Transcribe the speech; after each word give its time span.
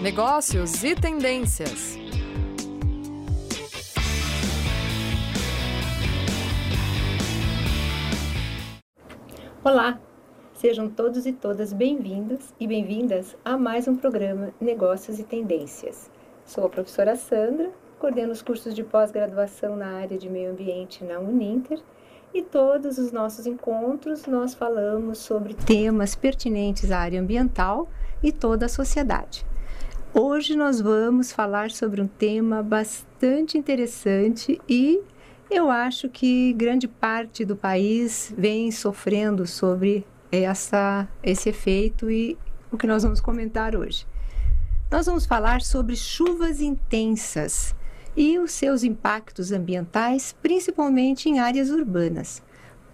negócios 0.00 0.84
e 0.84 0.94
tendências. 0.94 1.98
Olá, 9.64 9.98
sejam 10.54 10.88
todos 10.88 11.26
e 11.26 11.32
todas 11.32 11.72
bem-vindos 11.72 12.54
e 12.60 12.68
bem-vindas 12.68 13.36
a 13.44 13.58
mais 13.58 13.88
um 13.88 13.96
programa 13.96 14.54
Negócios 14.60 15.18
e 15.18 15.24
Tendências. 15.24 16.08
Sou 16.46 16.66
a 16.66 16.68
professora 16.68 17.16
Sandra, 17.16 17.72
coordeno 17.98 18.30
os 18.30 18.40
cursos 18.40 18.76
de 18.76 18.84
pós-graduação 18.84 19.74
na 19.74 19.94
área 19.94 20.16
de 20.16 20.30
meio 20.30 20.52
ambiente 20.52 21.02
na 21.02 21.18
Uninter 21.18 21.80
e 22.32 22.40
todos 22.40 22.98
os 22.98 23.10
nossos 23.10 23.48
encontros 23.48 24.26
nós 24.26 24.54
falamos 24.54 25.18
sobre 25.18 25.54
temas 25.54 26.14
pertinentes 26.14 26.92
à 26.92 27.00
área 27.00 27.20
ambiental 27.20 27.88
e 28.22 28.30
toda 28.30 28.66
a 28.66 28.68
sociedade. 28.68 29.47
Hoje 30.14 30.56
nós 30.56 30.80
vamos 30.80 31.32
falar 31.32 31.70
sobre 31.70 32.00
um 32.00 32.06
tema 32.06 32.62
bastante 32.62 33.58
interessante 33.58 34.58
e 34.66 35.02
eu 35.50 35.70
acho 35.70 36.08
que 36.08 36.54
grande 36.54 36.88
parte 36.88 37.44
do 37.44 37.54
país 37.54 38.32
vem 38.36 38.70
sofrendo 38.70 39.46
sobre 39.46 40.06
essa, 40.32 41.06
esse 41.22 41.50
efeito 41.50 42.10
e 42.10 42.38
o 42.72 42.78
que 42.78 42.86
nós 42.86 43.02
vamos 43.02 43.20
comentar 43.20 43.76
hoje. 43.76 44.06
Nós 44.90 45.04
vamos 45.04 45.26
falar 45.26 45.60
sobre 45.60 45.94
chuvas 45.94 46.62
intensas 46.62 47.76
e 48.16 48.38
os 48.38 48.52
seus 48.52 48.82
impactos 48.82 49.52
ambientais, 49.52 50.34
principalmente 50.40 51.28
em 51.28 51.38
áreas 51.38 51.68
urbanas. 51.68 52.42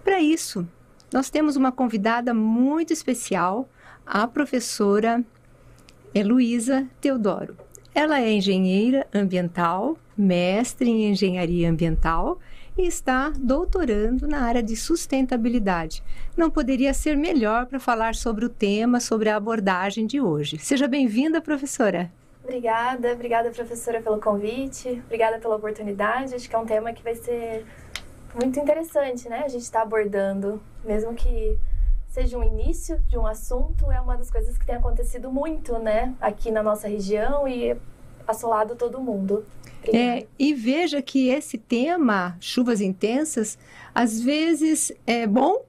Para 0.03 0.19
isso, 0.19 0.67
nós 1.13 1.29
temos 1.29 1.55
uma 1.55 1.71
convidada 1.71 2.33
muito 2.33 2.91
especial, 2.91 3.69
a 4.05 4.27
professora 4.27 5.23
Heloísa 6.15 6.87
Teodoro. 7.01 7.57
Ela 7.93 8.21
é 8.21 8.31
engenheira 8.31 9.05
ambiental, 9.13 9.97
mestre 10.17 10.89
em 10.89 11.11
engenharia 11.11 11.69
ambiental 11.69 12.39
e 12.77 12.87
está 12.87 13.33
doutorando 13.37 14.25
na 14.25 14.39
área 14.43 14.63
de 14.63 14.77
sustentabilidade. 14.77 16.01
Não 16.37 16.49
poderia 16.49 16.93
ser 16.93 17.17
melhor 17.17 17.65
para 17.65 17.81
falar 17.81 18.15
sobre 18.15 18.45
o 18.45 18.49
tema, 18.49 19.01
sobre 19.01 19.27
a 19.27 19.35
abordagem 19.35 20.07
de 20.07 20.21
hoje. 20.21 20.57
Seja 20.57 20.87
bem-vinda, 20.87 21.41
professora. 21.41 22.09
Obrigada, 22.41 23.11
obrigada 23.11 23.51
professora 23.51 24.01
pelo 24.01 24.17
convite, 24.17 25.01
obrigada 25.05 25.37
pela 25.37 25.57
oportunidade. 25.57 26.33
Acho 26.33 26.49
que 26.49 26.55
é 26.55 26.59
um 26.59 26.65
tema 26.65 26.93
que 26.93 27.03
vai 27.03 27.15
ser 27.15 27.65
muito 28.33 28.57
interessante, 28.57 29.27
né? 29.27 29.43
A 29.43 29.49
gente 29.49 29.63
está 29.63 29.81
abordando, 29.81 30.63
mesmo 30.85 31.13
que 31.13 31.57
seja 32.15 32.37
um 32.37 32.43
início 32.43 32.97
de 33.09 33.17
um 33.17 33.27
assunto, 33.27 33.91
é 33.91 33.99
uma 33.99 34.15
das 34.15 34.31
coisas 34.31 34.57
que 34.57 34.65
tem 34.65 34.75
acontecido 34.75 35.29
muito, 35.29 35.77
né? 35.77 36.15
Aqui 36.21 36.49
na 36.49 36.63
nossa 36.63 36.87
região 36.87 37.45
e 37.45 37.75
assolado 38.25 38.73
todo 38.73 39.01
mundo. 39.01 39.45
É, 39.93 40.25
e 40.39 40.53
veja 40.53 41.01
que 41.01 41.27
esse 41.27 41.57
tema, 41.57 42.37
chuvas 42.39 42.79
intensas, 42.79 43.59
às 43.93 44.21
vezes 44.21 44.93
é 45.05 45.27
bom 45.27 45.65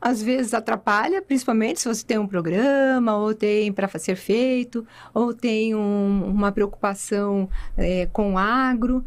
às 0.00 0.20
vezes 0.20 0.52
atrapalha, 0.52 1.22
principalmente 1.22 1.80
se 1.80 1.86
você 1.86 2.04
tem 2.04 2.18
um 2.18 2.26
programa, 2.26 3.16
ou 3.16 3.32
tem 3.32 3.72
para 3.72 3.86
ser 4.00 4.16
feito, 4.16 4.84
ou 5.14 5.32
tem 5.32 5.76
um, 5.76 6.24
uma 6.26 6.50
preocupação 6.50 7.48
é, 7.76 8.06
com 8.06 8.36
agro. 8.36 9.04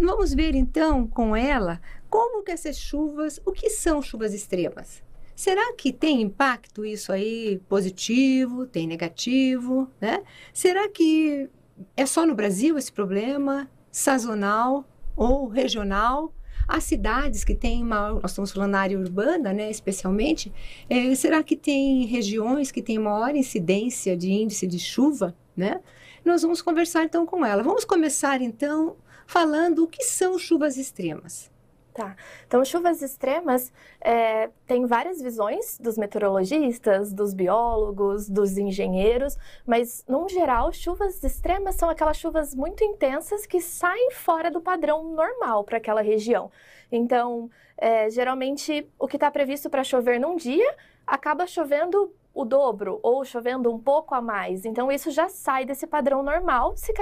Vamos 0.00 0.34
ver 0.34 0.56
então 0.56 1.06
com 1.06 1.36
ela 1.36 1.80
como 2.10 2.42
que 2.42 2.50
essas 2.50 2.76
chuvas, 2.76 3.40
o 3.46 3.52
que 3.52 3.70
são 3.70 4.02
chuvas 4.02 4.34
extremas? 4.34 5.00
Será 5.34 5.72
que 5.74 5.92
tem 5.92 6.22
impacto 6.22 6.84
isso 6.84 7.12
aí 7.12 7.60
positivo, 7.68 8.66
tem 8.66 8.86
negativo, 8.86 9.90
né? 10.00 10.22
Será 10.52 10.88
que 10.88 11.48
é 11.96 12.06
só 12.06 12.26
no 12.26 12.34
Brasil 12.34 12.76
esse 12.76 12.92
problema, 12.92 13.68
sazonal 13.90 14.84
ou 15.16 15.48
regional? 15.48 16.32
As 16.68 16.84
cidades 16.84 17.44
que 17.44 17.54
têm 17.54 17.82
uma, 17.82 18.12
nós 18.12 18.30
estamos 18.30 18.52
falando 18.52 18.70
na 18.70 18.80
área 18.80 18.98
urbana, 18.98 19.52
né, 19.52 19.68
especialmente, 19.68 20.52
é, 20.88 21.12
será 21.14 21.42
que 21.42 21.56
tem 21.56 22.06
regiões 22.06 22.70
que 22.70 22.80
têm 22.80 22.98
maior 22.98 23.34
incidência 23.34 24.16
de 24.16 24.30
índice 24.30 24.66
de 24.66 24.78
chuva, 24.78 25.36
né? 25.56 25.80
Nós 26.24 26.42
vamos 26.42 26.62
conversar 26.62 27.04
então 27.04 27.26
com 27.26 27.44
ela. 27.44 27.62
Vamos 27.62 27.84
começar 27.84 28.40
então 28.40 28.96
falando 29.26 29.84
o 29.84 29.88
que 29.88 30.04
são 30.04 30.38
chuvas 30.38 30.76
extremas. 30.76 31.51
Tá. 31.94 32.16
Então, 32.46 32.64
chuvas 32.64 33.02
extremas 33.02 33.70
é, 34.00 34.48
tem 34.66 34.86
várias 34.86 35.20
visões 35.20 35.78
dos 35.78 35.98
meteorologistas, 35.98 37.12
dos 37.12 37.34
biólogos, 37.34 38.30
dos 38.30 38.56
engenheiros, 38.56 39.36
mas, 39.66 40.02
num 40.08 40.26
geral, 40.26 40.72
chuvas 40.72 41.22
extremas 41.22 41.74
são 41.74 41.90
aquelas 41.90 42.16
chuvas 42.16 42.54
muito 42.54 42.82
intensas 42.82 43.44
que 43.44 43.60
saem 43.60 44.10
fora 44.10 44.50
do 44.50 44.62
padrão 44.62 45.04
normal 45.12 45.64
para 45.64 45.76
aquela 45.76 46.00
região. 46.00 46.50
Então, 46.90 47.50
é, 47.76 48.08
geralmente, 48.08 48.88
o 48.98 49.06
que 49.06 49.16
está 49.16 49.30
previsto 49.30 49.68
para 49.68 49.84
chover 49.84 50.18
num 50.18 50.36
dia 50.36 50.74
acaba 51.06 51.46
chovendo 51.46 52.10
o 52.34 52.44
dobro 52.44 52.98
ou 53.02 53.24
chovendo 53.24 53.72
um 53.72 53.78
pouco 53.78 54.14
a 54.14 54.20
mais. 54.20 54.64
Então, 54.64 54.90
isso 54.90 55.10
já 55.10 55.28
sai 55.28 55.64
desse 55.64 55.86
padrão 55.86 56.22
normal, 56.22 56.74
se, 56.76 56.92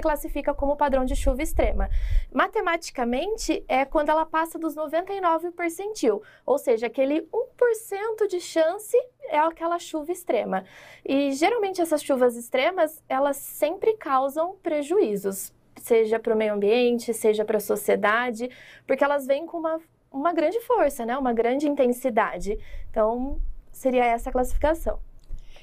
classifica 0.00 0.54
como 0.54 0.76
padrão 0.76 1.04
de 1.04 1.16
chuva 1.16 1.42
extrema. 1.42 1.88
Matematicamente, 2.32 3.64
é 3.66 3.84
quando 3.84 4.10
ela 4.10 4.24
passa 4.24 4.58
dos 4.58 4.74
99 4.74 5.50
percentil, 5.52 6.22
ou 6.44 6.58
seja, 6.58 6.86
aquele 6.86 7.22
1% 7.22 8.28
de 8.28 8.40
chance 8.40 8.96
é 9.28 9.38
aquela 9.38 9.78
chuva 9.78 10.12
extrema. 10.12 10.64
E 11.04 11.32
geralmente 11.32 11.80
essas 11.80 12.02
chuvas 12.02 12.36
extremas, 12.36 13.02
elas 13.08 13.36
sempre 13.36 13.94
causam 13.94 14.56
prejuízos, 14.62 15.52
seja 15.76 16.18
para 16.18 16.34
o 16.34 16.36
meio 16.36 16.54
ambiente, 16.54 17.12
seja 17.12 17.44
para 17.44 17.56
a 17.56 17.60
sociedade, 17.60 18.48
porque 18.86 19.02
elas 19.02 19.26
vêm 19.26 19.46
com 19.46 19.58
uma, 19.58 19.80
uma 20.12 20.32
grande 20.32 20.60
força, 20.60 21.04
né? 21.04 21.18
uma 21.18 21.32
grande 21.32 21.68
intensidade. 21.68 22.56
Então, 22.90 23.40
seria 23.76 24.04
essa 24.04 24.30
a 24.30 24.32
classificação. 24.32 24.98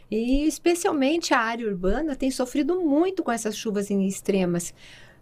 E 0.09 0.45
especialmente 0.47 1.33
a 1.33 1.39
área 1.39 1.67
urbana 1.67 2.15
tem 2.15 2.29
sofrido 2.29 2.79
muito 2.81 3.23
com 3.23 3.31
essas 3.31 3.57
chuvas 3.57 3.89
extremas. 3.89 4.73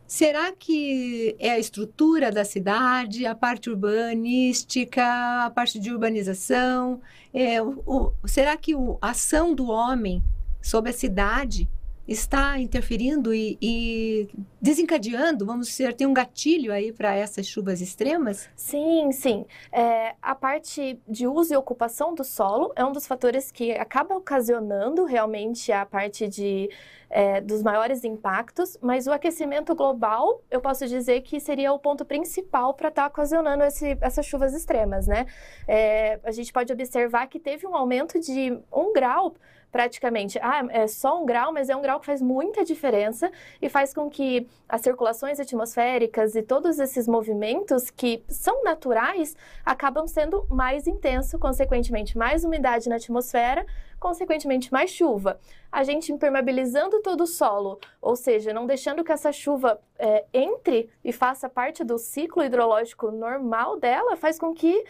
Será 0.05 0.51
que 0.51 1.37
é 1.39 1.51
a 1.51 1.59
estrutura 1.59 2.29
da 2.29 2.43
cidade, 2.43 3.25
a 3.25 3.33
parte 3.33 3.69
urbanística, 3.69 5.01
a 5.45 5.49
parte 5.49 5.79
de 5.79 5.89
urbanização? 5.89 7.01
É, 7.33 7.61
o, 7.61 7.81
o, 7.85 8.27
será 8.27 8.57
que 8.57 8.73
a 9.01 9.11
ação 9.11 9.55
do 9.55 9.69
homem 9.69 10.21
sobre 10.61 10.89
a 10.89 10.93
cidade 10.93 11.69
está 12.07 12.59
interferindo 12.59 13.33
e, 13.33 13.57
e, 13.61 14.29
desencadeando, 14.61 15.45
vamos 15.45 15.67
dizer, 15.67 15.93
tem 15.93 16.07
um 16.07 16.13
gatilho 16.13 16.73
aí 16.73 16.91
para 16.91 17.15
essas 17.15 17.47
chuvas 17.47 17.81
extremas? 17.81 18.49
Sim, 18.55 19.11
sim. 19.11 19.45
É, 19.71 20.15
a 20.21 20.35
parte 20.35 20.99
de 21.07 21.27
uso 21.27 21.53
e 21.53 21.57
ocupação 21.57 22.13
do 22.13 22.23
solo 22.23 22.71
é 22.75 22.83
um 22.83 22.91
dos 22.91 23.07
fatores 23.07 23.51
que 23.51 23.71
acaba 23.73 24.15
ocasionando 24.15 25.05
realmente 25.05 25.71
a 25.71 25.85
parte 25.85 26.27
de 26.27 26.69
é, 27.11 27.41
dos 27.41 27.61
maiores 27.61 28.03
impactos, 28.05 28.77
mas 28.81 29.05
o 29.05 29.11
aquecimento 29.11 29.75
global, 29.75 30.41
eu 30.49 30.61
posso 30.61 30.87
dizer 30.87 31.21
que 31.21 31.39
seria 31.39 31.73
o 31.73 31.77
ponto 31.77 32.05
principal 32.05 32.73
para 32.73 32.87
estar 32.87 33.03
tá 33.03 33.07
ocasionando 33.09 33.63
esse, 33.65 33.97
essas 33.99 34.25
chuvas 34.25 34.53
extremas, 34.53 35.07
né? 35.07 35.25
É, 35.67 36.19
a 36.23 36.31
gente 36.31 36.53
pode 36.53 36.71
observar 36.71 37.27
que 37.27 37.37
teve 37.37 37.67
um 37.67 37.75
aumento 37.75 38.19
de 38.19 38.57
um 38.71 38.93
grau 38.93 39.35
praticamente, 39.71 40.37
ah, 40.41 40.65
é 40.69 40.85
só 40.87 41.21
um 41.21 41.25
grau, 41.25 41.53
mas 41.53 41.69
é 41.69 41.75
um 41.75 41.81
grau 41.81 41.99
que 41.99 42.05
faz 42.05 42.21
muita 42.21 42.63
diferença 42.63 43.31
e 43.61 43.69
faz 43.69 43.93
com 43.93 44.09
que 44.09 44.47
as 44.67 44.81
circulações 44.81 45.39
atmosféricas 45.39 46.35
e 46.35 46.43
todos 46.43 46.77
esses 46.77 47.07
movimentos 47.07 47.89
que 47.89 48.23
são 48.27 48.63
naturais 48.63 49.35
acabam 49.65 50.07
sendo 50.07 50.45
mais 50.49 50.87
intensos, 50.87 51.39
consequentemente 51.39 52.17
mais 52.17 52.43
umidade 52.43 52.89
na 52.89 52.97
atmosfera, 52.97 53.65
consequentemente 53.99 54.71
mais 54.71 54.89
chuva. 54.89 55.39
A 55.71 55.83
gente 55.83 56.11
impermeabilizando 56.11 57.01
todo 57.01 57.21
o 57.21 57.27
solo, 57.27 57.79
ou 58.01 58.15
seja, 58.15 58.51
não 58.51 58.65
deixando 58.65 59.03
que 59.03 59.11
essa 59.11 59.31
chuva 59.31 59.79
é, 59.97 60.25
entre 60.33 60.89
e 61.03 61.13
faça 61.13 61.47
parte 61.47 61.83
do 61.83 61.97
ciclo 61.97 62.43
hidrológico 62.43 63.11
normal 63.11 63.79
dela, 63.79 64.17
faz 64.17 64.37
com 64.37 64.53
que 64.53 64.83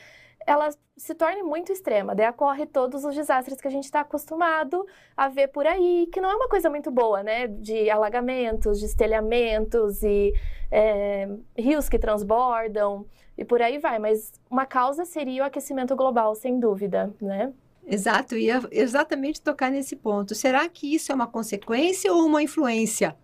ela 0.45 0.69
se 0.97 1.15
torne 1.15 1.41
muito 1.43 1.71
extrema. 1.71 2.13
Daí 2.13 2.29
ocorre 2.29 2.65
todos 2.65 3.03
os 3.03 3.15
desastres 3.15 3.59
que 3.59 3.67
a 3.67 3.71
gente 3.71 3.85
está 3.85 4.01
acostumado 4.01 4.85
a 5.15 5.27
ver 5.27 5.47
por 5.47 5.65
aí, 5.65 6.07
que 6.11 6.21
não 6.21 6.29
é 6.29 6.35
uma 6.35 6.47
coisa 6.47 6.69
muito 6.69 6.91
boa, 6.91 7.23
né? 7.23 7.47
De 7.47 7.89
alagamentos, 7.89 8.79
de 8.79 8.85
estelhamentos 8.85 10.03
e 10.03 10.33
é, 10.71 11.27
rios 11.57 11.89
que 11.89 11.99
transbordam 11.99 13.05
e 13.37 13.43
por 13.43 13.61
aí 13.61 13.77
vai. 13.77 13.99
Mas 13.99 14.31
uma 14.49 14.65
causa 14.65 15.05
seria 15.05 15.43
o 15.43 15.45
aquecimento 15.45 15.95
global, 15.95 16.35
sem 16.35 16.59
dúvida, 16.59 17.13
né? 17.21 17.53
Exato, 17.85 18.37
ia 18.37 18.61
exatamente 18.71 19.41
tocar 19.41 19.71
nesse 19.71 19.95
ponto. 19.95 20.35
Será 20.35 20.69
que 20.69 20.93
isso 20.93 21.11
é 21.11 21.15
uma 21.15 21.27
consequência 21.27 22.13
ou 22.13 22.25
uma 22.25 22.43
influência 22.43 23.17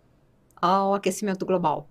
ao 0.60 0.94
aquecimento 0.96 1.46
global? 1.46 1.88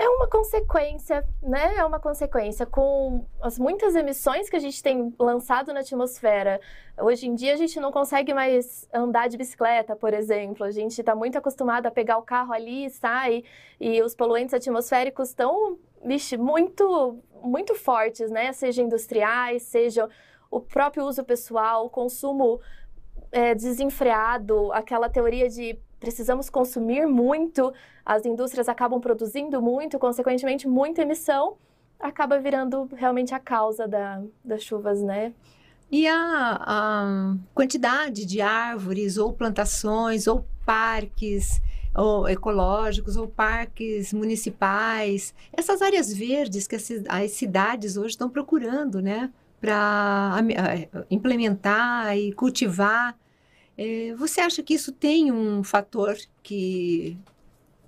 É 0.00 0.08
uma 0.08 0.26
consequência, 0.26 1.22
né? 1.42 1.76
É 1.76 1.84
uma 1.84 2.00
consequência. 2.00 2.64
Com 2.64 3.26
as 3.38 3.58
muitas 3.58 3.94
emissões 3.94 4.48
que 4.48 4.56
a 4.56 4.58
gente 4.58 4.82
tem 4.82 5.14
lançado 5.18 5.74
na 5.74 5.80
atmosfera, 5.80 6.58
hoje 6.98 7.28
em 7.28 7.34
dia 7.34 7.52
a 7.52 7.56
gente 7.56 7.78
não 7.78 7.92
consegue 7.92 8.32
mais 8.32 8.88
andar 8.94 9.28
de 9.28 9.36
bicicleta, 9.36 9.94
por 9.94 10.14
exemplo. 10.14 10.64
A 10.64 10.70
gente 10.70 10.98
está 10.98 11.14
muito 11.14 11.36
acostumado 11.36 11.84
a 11.84 11.90
pegar 11.90 12.16
o 12.16 12.22
carro 12.22 12.50
ali 12.50 12.86
e 12.86 12.90
sai, 12.90 13.44
e 13.78 14.00
os 14.00 14.14
poluentes 14.14 14.54
atmosféricos 14.54 15.28
estão, 15.28 15.78
vixe, 16.02 16.38
muito, 16.38 17.18
muito 17.42 17.74
fortes, 17.74 18.30
né? 18.30 18.54
Seja 18.54 18.80
industriais, 18.80 19.64
seja 19.64 20.08
o 20.50 20.62
próprio 20.62 21.04
uso 21.04 21.22
pessoal, 21.22 21.84
o 21.84 21.90
consumo 21.90 22.58
é, 23.30 23.54
desenfreado, 23.54 24.72
aquela 24.72 25.10
teoria 25.10 25.46
de 25.46 25.78
precisamos 26.00 26.48
consumir 26.48 27.06
muito, 27.06 27.72
as 28.04 28.24
indústrias 28.24 28.68
acabam 28.68 29.00
produzindo 29.00 29.60
muito, 29.60 29.98
consequentemente, 29.98 30.66
muita 30.66 31.02
emissão, 31.02 31.56
acaba 32.00 32.38
virando 32.38 32.88
realmente 32.96 33.34
a 33.34 33.38
causa 33.38 33.86
da, 33.86 34.22
das 34.42 34.62
chuvas, 34.62 35.02
né? 35.02 35.34
E 35.92 36.08
a, 36.08 36.58
a 36.60 37.36
quantidade 37.54 38.24
de 38.24 38.40
árvores 38.40 39.18
ou 39.18 39.32
plantações 39.32 40.26
ou 40.26 40.46
parques 40.64 41.60
ou 41.94 42.28
ecológicos 42.28 43.16
ou 43.16 43.26
parques 43.26 44.12
municipais, 44.12 45.34
essas 45.52 45.82
áreas 45.82 46.12
verdes 46.14 46.66
que 46.66 46.76
as 46.76 47.30
cidades 47.32 47.96
hoje 47.96 48.10
estão 48.10 48.30
procurando, 48.30 49.02
né, 49.02 49.30
para 49.60 50.36
implementar 51.10 52.16
e 52.16 52.32
cultivar 52.32 53.16
é, 53.82 54.14
você 54.14 54.42
acha 54.42 54.62
que 54.62 54.74
isso 54.74 54.92
tem 54.92 55.32
um 55.32 55.64
fator 55.64 56.14
que 56.42 57.16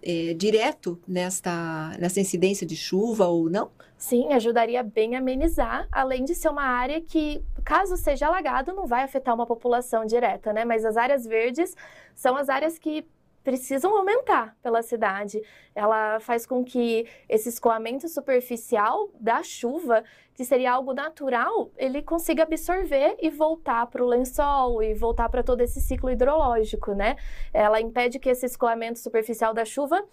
é, 0.02 0.32
direto 0.32 0.98
nesta, 1.06 1.94
nessa 1.98 2.18
incidência 2.18 2.66
de 2.66 2.74
chuva 2.74 3.26
ou 3.26 3.50
não? 3.50 3.70
Sim, 3.98 4.32
ajudaria 4.32 4.82
bem 4.82 5.14
a 5.14 5.18
amenizar, 5.18 5.86
além 5.92 6.24
de 6.24 6.34
ser 6.34 6.48
uma 6.48 6.62
área 6.64 6.98
que, 7.02 7.44
caso 7.62 7.98
seja 7.98 8.26
alagado, 8.26 8.72
não 8.72 8.86
vai 8.86 9.02
afetar 9.02 9.34
uma 9.34 9.44
população 9.44 10.06
direta, 10.06 10.50
né? 10.50 10.64
Mas 10.64 10.82
as 10.86 10.96
áreas 10.96 11.26
verdes 11.26 11.76
são 12.14 12.38
as 12.38 12.48
áreas 12.48 12.78
que 12.78 13.06
precisam 13.42 13.96
aumentar 13.96 14.56
pela 14.62 14.82
cidade. 14.82 15.42
Ela 15.74 16.20
faz 16.20 16.46
com 16.46 16.64
que 16.64 17.06
esse 17.28 17.48
escoamento 17.48 18.08
superficial 18.08 19.10
da 19.18 19.42
chuva, 19.42 20.04
que 20.34 20.44
seria 20.44 20.72
algo 20.72 20.92
natural, 20.92 21.70
ele 21.76 22.02
consiga 22.02 22.44
absorver 22.44 23.16
e 23.20 23.30
voltar 23.30 23.86
para 23.86 24.02
o 24.02 24.06
lençol 24.06 24.82
e 24.82 24.94
voltar 24.94 25.28
para 25.28 25.42
todo 25.42 25.60
esse 25.60 25.80
ciclo 25.80 26.10
hidrológico, 26.10 26.92
né? 26.92 27.16
Ela 27.52 27.80
impede 27.80 28.18
que 28.18 28.30
esse 28.30 28.46
escoamento 28.46 28.98
superficial 28.98 29.52
da 29.52 29.64
chuva 29.64 30.04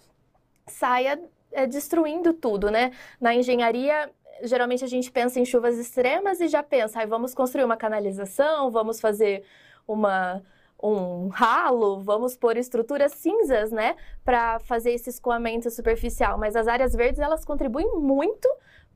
saia 0.66 1.20
é, 1.52 1.66
destruindo 1.66 2.32
tudo, 2.32 2.70
né? 2.70 2.92
Na 3.20 3.34
engenharia, 3.34 4.10
geralmente 4.42 4.84
a 4.84 4.88
gente 4.88 5.10
pensa 5.10 5.40
em 5.40 5.44
chuvas 5.44 5.78
extremas 5.78 6.40
e 6.40 6.48
já 6.48 6.62
pensa, 6.62 7.02
ah, 7.02 7.06
vamos 7.06 7.34
construir 7.34 7.64
uma 7.64 7.76
canalização, 7.76 8.70
vamos 8.70 9.00
fazer 9.00 9.44
uma 9.86 10.42
um 10.82 11.28
ralo, 11.28 12.00
vamos 12.00 12.36
pôr 12.36 12.56
estruturas 12.56 13.12
cinzas, 13.12 13.70
né, 13.70 13.96
para 14.24 14.58
fazer 14.60 14.92
esse 14.92 15.10
escoamento 15.10 15.70
superficial. 15.70 16.38
Mas 16.38 16.56
as 16.56 16.66
áreas 16.66 16.94
verdes 16.94 17.20
elas 17.20 17.44
contribuem 17.44 17.86
muito 17.96 18.48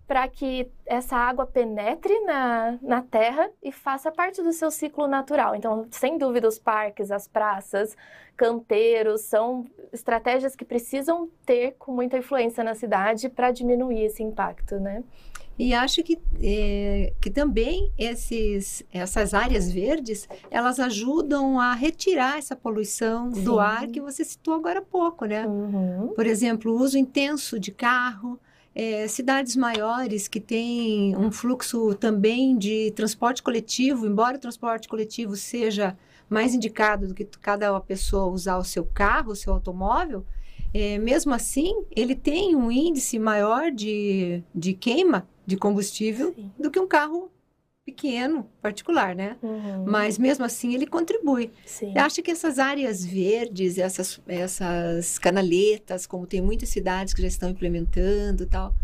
para 0.07 0.29
que 0.29 0.71
essa 0.85 1.17
água 1.17 1.47
penetre 1.47 2.19
na, 2.21 2.79
na 2.83 3.03
terra 3.03 3.51
e 3.63 3.73
faça 3.73 4.13
parte 4.13 4.43
do 4.43 4.53
seu 4.53 4.71
ciclo 4.71 5.07
natural. 5.07 5.55
Então, 5.55 5.87
sem 5.91 6.19
dúvida, 6.19 6.47
os 6.47 6.59
parques, 6.59 7.11
as 7.11 7.27
praças, 7.27 7.97
canteiros 8.37 9.23
são 9.23 9.65
estratégias 9.93 10.55
que 10.55 10.65
precisam 10.65 11.31
ter 11.47 11.73
com 11.79 11.93
muita 11.93 12.19
influência 12.19 12.63
na 12.63 12.75
cidade 12.75 13.29
para 13.31 13.51
diminuir 13.51 14.05
esse 14.05 14.23
impacto, 14.23 14.79
né? 14.79 15.03
E 15.59 15.73
acho 15.73 16.03
que, 16.03 16.19
é, 16.43 17.13
que 17.21 17.31
também 17.31 17.93
esses, 17.97 18.83
essas 18.93 19.33
áreas 19.33 19.71
verdes, 19.71 20.29
elas 20.51 20.81
ajudam 20.81 21.61
a 21.61 21.75
retirar 21.75 22.39
essa 22.39 22.57
poluição 22.57 23.33
Sim. 23.33 23.45
do 23.45 23.61
ar 23.61 23.87
que 23.87 24.01
você 24.01 24.25
citou 24.25 24.55
agora 24.55 24.81
há 24.81 24.83
pouco, 24.83 25.25
né? 25.27 25.47
Uhum. 25.47 26.09
Por 26.15 26.27
exemplo, 26.27 26.73
o 26.73 26.81
uso 26.81 26.99
intenso 26.99 27.59
de 27.61 27.71
carro, 27.71 28.39
é, 28.75 29.07
cidades 29.07 29.55
maiores 29.55 30.27
que 30.27 30.41
têm 30.41 31.17
um 31.17 31.31
fluxo 31.31 31.95
também 31.95 32.59
de 32.59 32.91
transporte 32.91 33.41
coletivo, 33.41 34.07
embora 34.07 34.37
o 34.37 34.41
transporte 34.41 34.89
coletivo 34.89 35.37
seja 35.37 35.97
mais 36.29 36.53
indicado 36.53 37.07
do 37.07 37.15
que 37.15 37.25
cada 37.25 37.79
pessoa 37.81 38.27
usar 38.27 38.59
o 38.59 38.65
seu 38.65 38.85
carro, 38.85 39.31
o 39.31 39.37
seu 39.37 39.53
automóvel, 39.53 40.27
é, 40.73 40.99
mesmo 40.99 41.33
assim, 41.33 41.85
ele 41.95 42.17
tem 42.17 42.57
um 42.57 42.73
índice 42.73 43.17
maior 43.17 43.71
de, 43.71 44.43
de 44.53 44.75
queima 44.75 45.29
de 45.47 45.57
combustível 45.57 46.35
Sim. 46.35 46.51
do 46.59 46.71
que 46.71 46.79
um 46.79 46.87
carro 46.87 47.31
pequeno, 47.85 48.49
particular, 48.63 49.15
né? 49.15 49.37
Uhum. 49.43 49.85
Mas 49.85 50.17
mesmo 50.17 50.45
assim 50.45 50.75
ele 50.75 50.87
contribui. 50.87 51.51
Sim. 51.67 51.93
Eu 51.95 52.03
acho 52.03 52.23
que 52.23 52.31
essas 52.31 52.59
áreas 52.59 53.05
verdes, 53.05 53.77
essas, 53.77 54.21
essas 54.27 55.19
canaletas, 55.19 56.07
como 56.07 56.27
tem 56.27 56.41
muitas 56.41 56.71
cidades 56.71 57.13
que 57.13 57.21
já 57.21 57.29
estão 57.29 57.51
implementando 57.51 58.47
tal, 58.47 58.75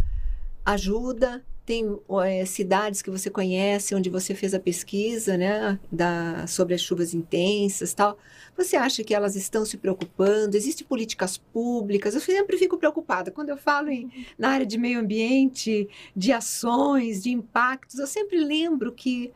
ajuda 0.64 1.42
tem 1.70 2.00
é, 2.24 2.44
cidades 2.46 3.00
que 3.00 3.12
você 3.12 3.30
conhece, 3.30 3.94
onde 3.94 4.10
você 4.10 4.34
fez 4.34 4.54
a 4.54 4.58
pesquisa, 4.58 5.36
né, 5.36 5.78
da, 5.90 6.44
sobre 6.48 6.74
as 6.74 6.80
chuvas 6.80 7.14
intensas 7.14 7.94
tal. 7.94 8.18
Você 8.56 8.74
acha 8.74 9.04
que 9.04 9.14
elas 9.14 9.36
estão 9.36 9.64
se 9.64 9.76
preocupando? 9.76 10.56
Existem 10.56 10.84
políticas 10.84 11.38
públicas? 11.38 12.12
Eu 12.12 12.20
sempre 12.20 12.58
fico 12.58 12.76
preocupada. 12.76 13.30
Quando 13.30 13.50
eu 13.50 13.56
falo 13.56 13.88
em, 13.88 14.10
na 14.36 14.48
área 14.48 14.66
de 14.66 14.76
meio 14.76 14.98
ambiente, 14.98 15.88
de 16.16 16.32
ações, 16.32 17.22
de 17.22 17.30
impactos, 17.30 18.00
eu 18.00 18.06
sempre 18.08 18.42
lembro 18.42 18.90
que, 18.90 19.32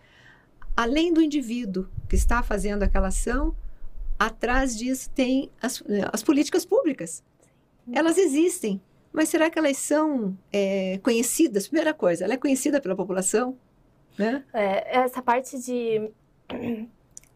além 0.76 1.12
do 1.12 1.22
indivíduo 1.22 1.87
que 2.08 2.16
está 2.16 2.42
fazendo 2.42 2.82
aquela 2.82 3.08
ação, 3.08 3.54
atrás 4.19 4.76
disso 4.76 5.08
tem 5.10 5.52
as, 5.62 5.80
as 6.12 6.20
políticas 6.20 6.64
públicas. 6.64 7.22
Elas 7.92 8.19
existem. 8.19 8.82
Mas 9.14 9.28
será 9.28 9.49
que 9.49 9.56
elas 9.56 9.76
são 9.76 10.37
é, 10.52 10.99
conhecidas? 10.99 11.69
Primeira 11.69 11.94
coisa, 11.94 12.25
ela 12.25 12.34
é 12.34 12.37
conhecida 12.37 12.81
pela 12.81 12.96
população? 12.96 13.56
Né? 14.19 14.44
É, 14.52 14.99
essa 14.99 15.22
parte 15.22 15.56
de 15.61 16.11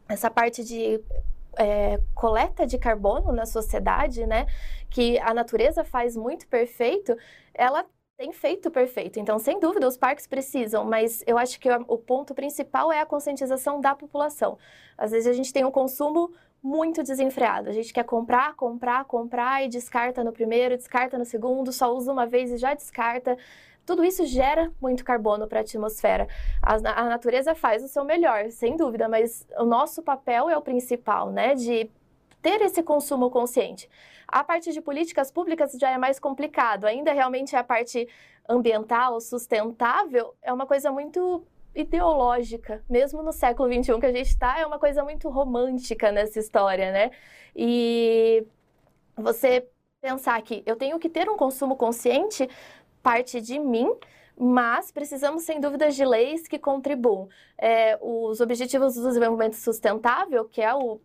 essa 0.08 0.28
parte 0.28 0.64
de 0.64 1.00
é, 1.56 2.00
coleta 2.16 2.66
de 2.66 2.78
carbono 2.78 3.30
na 3.30 3.46
sociedade, 3.46 4.26
né, 4.26 4.46
que 4.90 5.20
a 5.20 5.32
natureza 5.32 5.84
faz 5.84 6.16
muito 6.16 6.48
perfeito, 6.48 7.16
ela 7.54 7.86
tem 8.16 8.32
feito 8.32 8.72
perfeito. 8.72 9.20
Então, 9.20 9.38
sem 9.38 9.60
dúvida, 9.60 9.86
os 9.86 9.96
parques 9.96 10.26
precisam, 10.26 10.84
mas 10.84 11.22
eu 11.28 11.38
acho 11.38 11.60
que 11.60 11.69
o 11.70 11.96
ponto 11.96 12.34
principal 12.34 12.90
é 12.90 13.00
a 13.00 13.06
conscientização 13.06 13.80
da 13.80 13.94
população. 13.94 14.58
Às 14.96 15.12
vezes 15.12 15.28
a 15.28 15.32
gente 15.32 15.52
tem 15.52 15.64
um 15.64 15.70
consumo 15.70 16.32
muito 16.62 17.02
desenfreado. 17.02 17.69
A 17.69 17.72
gente 17.72 17.93
quer 17.93 18.05
comprar, 18.05 18.55
comprar, 18.55 19.05
comprar 19.05 19.64
e 19.64 19.68
descarta 19.68 20.25
no 20.25 20.32
primeiro, 20.32 20.76
descarta 20.76 21.18
no 21.18 21.25
segundo, 21.25 21.73
só 21.73 21.94
usa 21.94 22.12
uma 22.12 22.26
vez 22.26 22.50
e 22.50 22.56
já 22.56 22.75
descarta. 22.75 23.37
Tudo 23.87 24.04
isso 24.04 24.26
gera 24.26 24.71
muito 24.80 25.04
carbono 25.04 25.47
para 25.47 25.61
a 25.61 25.62
atmosfera. 25.62 26.28
A, 26.61 27.04
natureza 27.04 27.54
faz 27.54 27.82
o 27.82 27.88
seu 27.88 28.04
melhor, 28.04 28.50
sem 28.50 28.76
dúvida, 28.76 29.09
mas 29.09 29.47
o 29.59 29.64
nosso 29.64 30.02
papel 30.02 30.50
é 30.50 30.56
o 30.56 30.61
principal, 30.61 31.30
né? 31.30 31.54
De 31.54 31.90
ter 32.42 32.61
esse 32.61 32.82
consumo 32.82 33.30
consciente. 33.30 33.88
A 34.26 34.44
parte 34.44 34.73
de 34.73 34.80
políticas 34.82 35.30
públicas 35.30 35.73
já 35.73 35.90
é 35.90 35.97
mais 35.97 36.18
complicado. 36.18 36.85
Ainda 36.85 37.12
realmente 37.12 37.56
a 37.56 37.64
parte 37.64 38.06
ambiental, 38.47 39.21
sustentável, 39.21 40.35
é 40.42 40.52
uma 40.52 40.66
coisa 40.66 40.90
muito 40.90 41.42
ideológica, 41.80 42.85
mesmo 42.88 43.23
no 43.23 43.32
século 43.32 43.73
XXI 43.73 43.99
que 44.00 44.06
a 44.06 44.12
gente 44.12 44.26
está, 44.30 44.58
é 44.58 44.66
uma 44.66 44.78
coisa 44.78 45.02
muito 45.04 45.28
romântica 45.28 46.11
nessa 46.12 46.38
história, 46.38 46.92
né? 46.92 47.11
E 47.54 48.47
você 49.16 49.68
pensar 50.00 50.40
que 50.42 50.62
eu 50.66 50.76
tenho 50.76 50.99
que 50.99 51.08
ter 51.08 51.28
um 51.28 51.37
consumo 51.37 51.76
consciente 51.76 52.49
parte 53.02 53.40
de 53.40 53.58
mim, 53.58 53.90
mas 54.37 54.92
precisamos, 54.92 55.42
sem 55.42 55.61
dúvidas, 55.61 55.97
de 55.97 56.04
leis 56.04 56.47
que 56.47 56.58
contribuam. 56.58 57.28
É, 57.56 57.99
os 58.00 58.40
Objetivos 58.40 58.94
do 58.94 59.06
Desenvolvimento 59.06 59.54
Sustentável, 59.54 60.44
que 60.44 60.62
é 60.62 60.73
o 60.75 61.00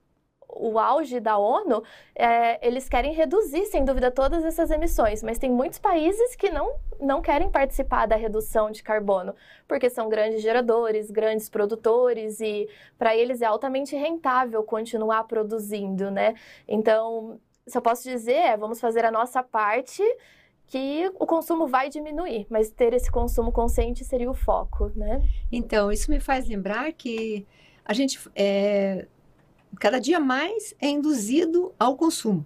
o 0.56 0.78
auge 0.80 1.20
da 1.20 1.38
ONU, 1.38 1.84
é, 2.16 2.66
eles 2.66 2.88
querem 2.88 3.14
reduzir, 3.14 3.66
sem 3.66 3.84
dúvida, 3.84 4.12
todas 4.12 4.46
essas 4.46 4.72
emissões, 4.72 5.24
mas 5.24 5.38
tem 5.38 5.52
muitos 5.52 5.80
países 5.80 6.36
que 6.36 6.50
não, 6.50 6.76
não 7.00 7.22
querem 7.22 7.50
participar 7.50 8.06
da 8.06 8.16
redução 8.16 8.72
de 8.72 8.84
carbono, 8.84 9.36
porque 9.68 9.90
são 9.90 10.10
grandes 10.10 10.42
geradores, 10.42 11.10
grandes 11.10 11.50
produtores 11.50 12.40
e 12.40 12.70
para 12.98 13.16
eles 13.16 13.42
é 13.42 13.46
altamente 13.46 13.96
rentável 13.96 14.64
continuar 14.64 15.24
produzindo, 15.26 16.12
né? 16.12 16.36
Então, 16.68 17.40
eu 17.74 17.82
posso 17.82 18.04
dizer, 18.04 18.34
é, 18.34 18.58
vamos 18.58 18.80
fazer 18.80 19.06
a 19.06 19.12
nossa 19.12 19.42
parte 19.42 20.04
que 20.68 21.12
o 21.20 21.26
consumo 21.26 21.68
vai 21.68 21.90
diminuir, 21.90 22.48
mas 22.50 22.72
ter 22.72 22.94
esse 22.94 23.12
consumo 23.12 23.52
consciente 23.52 24.04
seria 24.04 24.30
o 24.30 24.34
foco, 24.34 24.92
né? 24.96 25.22
Então, 25.52 25.92
isso 25.92 26.10
me 26.10 26.20
faz 26.20 26.48
lembrar 26.48 26.92
que 26.94 27.46
a 27.86 27.94
gente 27.94 28.20
é, 28.36 29.08
cada 29.80 30.00
dia 30.00 30.20
mais 30.20 30.74
é 30.80 30.90
induzido 30.90 31.74
ao 31.78 31.96
consumo. 31.96 32.46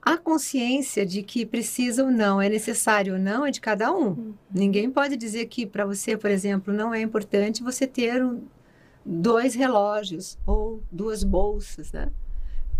A 0.00 0.16
consciência 0.16 1.06
de 1.06 1.22
que 1.22 1.46
precisa 1.46 2.02
ou 2.02 2.10
não, 2.10 2.42
é 2.42 2.48
necessário 2.48 3.14
ou 3.14 3.20
não, 3.20 3.46
é 3.46 3.52
de 3.52 3.60
cada 3.60 3.92
um. 3.92 4.08
Uhum. 4.08 4.34
Ninguém 4.52 4.90
pode 4.90 5.16
dizer 5.16 5.46
que 5.46 5.64
para 5.64 5.86
você, 5.86 6.16
por 6.16 6.28
exemplo, 6.28 6.74
não 6.74 6.92
é 6.92 7.00
importante 7.00 7.62
você 7.62 7.86
ter 7.86 8.24
um, 8.24 8.42
dois 9.04 9.54
relógios 9.54 10.36
ou 10.44 10.82
duas 10.90 11.22
bolsas, 11.22 11.92
né? 11.92 12.10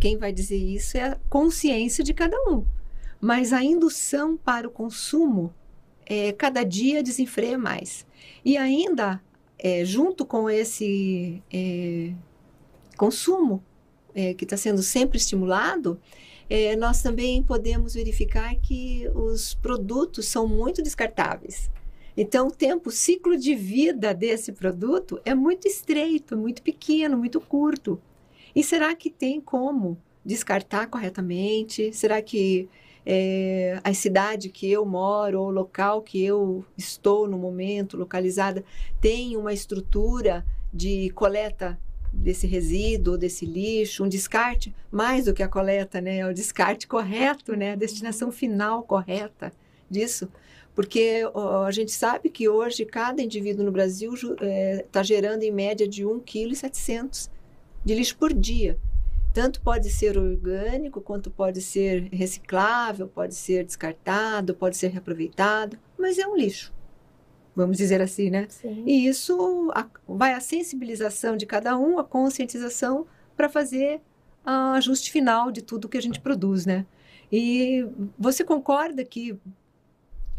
Quem 0.01 0.17
vai 0.17 0.33
dizer 0.33 0.57
isso 0.57 0.97
é 0.97 1.11
a 1.11 1.19
consciência 1.29 2.03
de 2.03 2.13
cada 2.13 2.37
um. 2.51 2.65
Mas 3.21 3.53
a 3.53 3.63
indução 3.63 4.37
para 4.37 4.67
o 4.67 4.71
consumo, 4.71 5.55
é, 6.05 6.33
cada 6.33 6.65
dia 6.65 7.05
desenfreia 7.05 7.57
mais. 7.57 8.05
E 8.45 8.57
ainda, 8.57 9.23
é, 9.57 9.85
junto 9.85 10.27
com 10.27 10.51
esse 10.51 11.41
é, 11.53 12.13
consumo 13.03 13.61
é, 14.15 14.33
que 14.33 14.45
está 14.45 14.57
sendo 14.57 14.81
sempre 14.81 15.19
estimulado, 15.19 16.01
é, 16.49 16.77
nós 16.77 17.03
também 17.03 17.43
podemos 17.43 17.95
verificar 17.95 18.55
que 18.55 19.11
os 19.13 19.55
produtos 19.55 20.27
são 20.27 20.47
muito 20.47 20.81
descartáveis. 20.81 21.69
Então, 22.17 22.47
o 22.47 22.53
tempo, 22.53 22.91
o 22.91 22.93
ciclo 22.93 23.37
de 23.37 23.57
vida 23.57 24.15
desse 24.15 24.53
produto 24.53 25.21
é 25.25 25.35
muito 25.35 25.67
estreito, 25.67 26.37
muito 26.37 26.63
pequeno, 26.63 27.17
muito 27.17 27.41
curto. 27.41 28.01
E 28.55 28.63
será 28.63 28.95
que 28.95 29.11
tem 29.11 29.41
como 29.41 29.99
descartar 30.25 30.87
corretamente? 30.87 31.93
Será 31.93 32.23
que 32.23 32.69
é, 33.05 33.81
a 33.83 33.93
cidade 33.93 34.49
que 34.49 34.71
eu 34.71 34.87
moro 34.87 35.41
ou 35.41 35.49
o 35.49 35.51
local 35.51 36.03
que 36.03 36.23
eu 36.23 36.65
estou 36.79 37.27
no 37.27 37.37
momento, 37.37 37.97
localizada, 37.97 38.63
tem 39.01 39.37
uma 39.37 39.53
estrutura 39.53 40.47
de 40.73 41.11
coleta 41.11 41.77
desse 42.13 42.47
resíduo, 42.47 43.17
desse 43.17 43.47
lixo, 43.47 44.05
um 44.05 44.09
descarte, 44.09 44.75
mais 44.91 45.25
do 45.25 45.35
que 45.35 45.43
a 45.43 45.49
coleta, 45.49 46.01
né? 46.01 46.19
É 46.19 46.27
o 46.27 46.35
descarte 46.35 46.87
correto, 46.87 47.57
né? 47.57 47.73
A 47.73 47.77
destinação 47.77 48.31
final 48.31 48.83
correta 48.83 49.53
disso. 49.91 50.29
Porque 50.75 51.23
ó, 51.35 51.65
a 51.65 51.71
gente 51.71 51.93
sabe 51.93 52.31
que 52.31 52.49
hoje 52.49 52.85
cada 52.85 53.23
indivíduo 53.23 53.65
no 53.65 53.73
Brasil 53.73 54.15
está 54.15 54.37
é, 54.41 54.87
tá 54.91 55.03
gerando 55.03 55.43
em 55.43 55.51
média 55.51 55.87
de 55.89 56.05
1,7 56.05 56.21
kg 56.25 57.31
de 57.85 57.95
lixo 57.95 58.17
por 58.17 58.33
dia. 58.33 58.79
Tanto 59.35 59.63
pode 59.63 59.91
ser 59.91 60.19
orgânico, 60.19 61.01
quanto 61.01 61.31
pode 61.31 61.63
ser 61.63 62.09
reciclável, 62.13 63.09
pode 63.09 63.35
ser 63.35 63.65
descartado, 63.65 64.55
pode 64.55 64.77
ser 64.77 64.89
reaproveitado, 64.89 65.79
mas 65.99 66.19
é 66.19 66.27
um 66.27 66.37
lixo 66.37 66.73
vamos 67.55 67.77
dizer 67.77 68.01
assim, 68.01 68.31
né? 68.31 68.47
Sim. 68.49 68.85
E 68.87 69.07
isso 69.07 69.71
a, 69.75 69.87
vai 70.09 70.33
a 70.33 70.41
sensibilização 70.41 71.37
de 71.37 71.47
cada 71.47 71.77
um, 71.79 71.99
a 71.99 72.05
conscientização 72.05 73.07
para 73.37 73.49
fazer 73.49 74.01
o 74.45 74.75
ajuste 74.77 75.11
final 75.11 75.51
de 75.51 75.63
tudo 75.63 75.89
que 75.89 75.99
a 75.99 76.03
gente 76.03 76.21
produz, 76.21 76.67
né? 76.67 76.87
E 77.31 77.87
você 78.19 78.45
concorda 78.45 79.05
que 79.05 79.39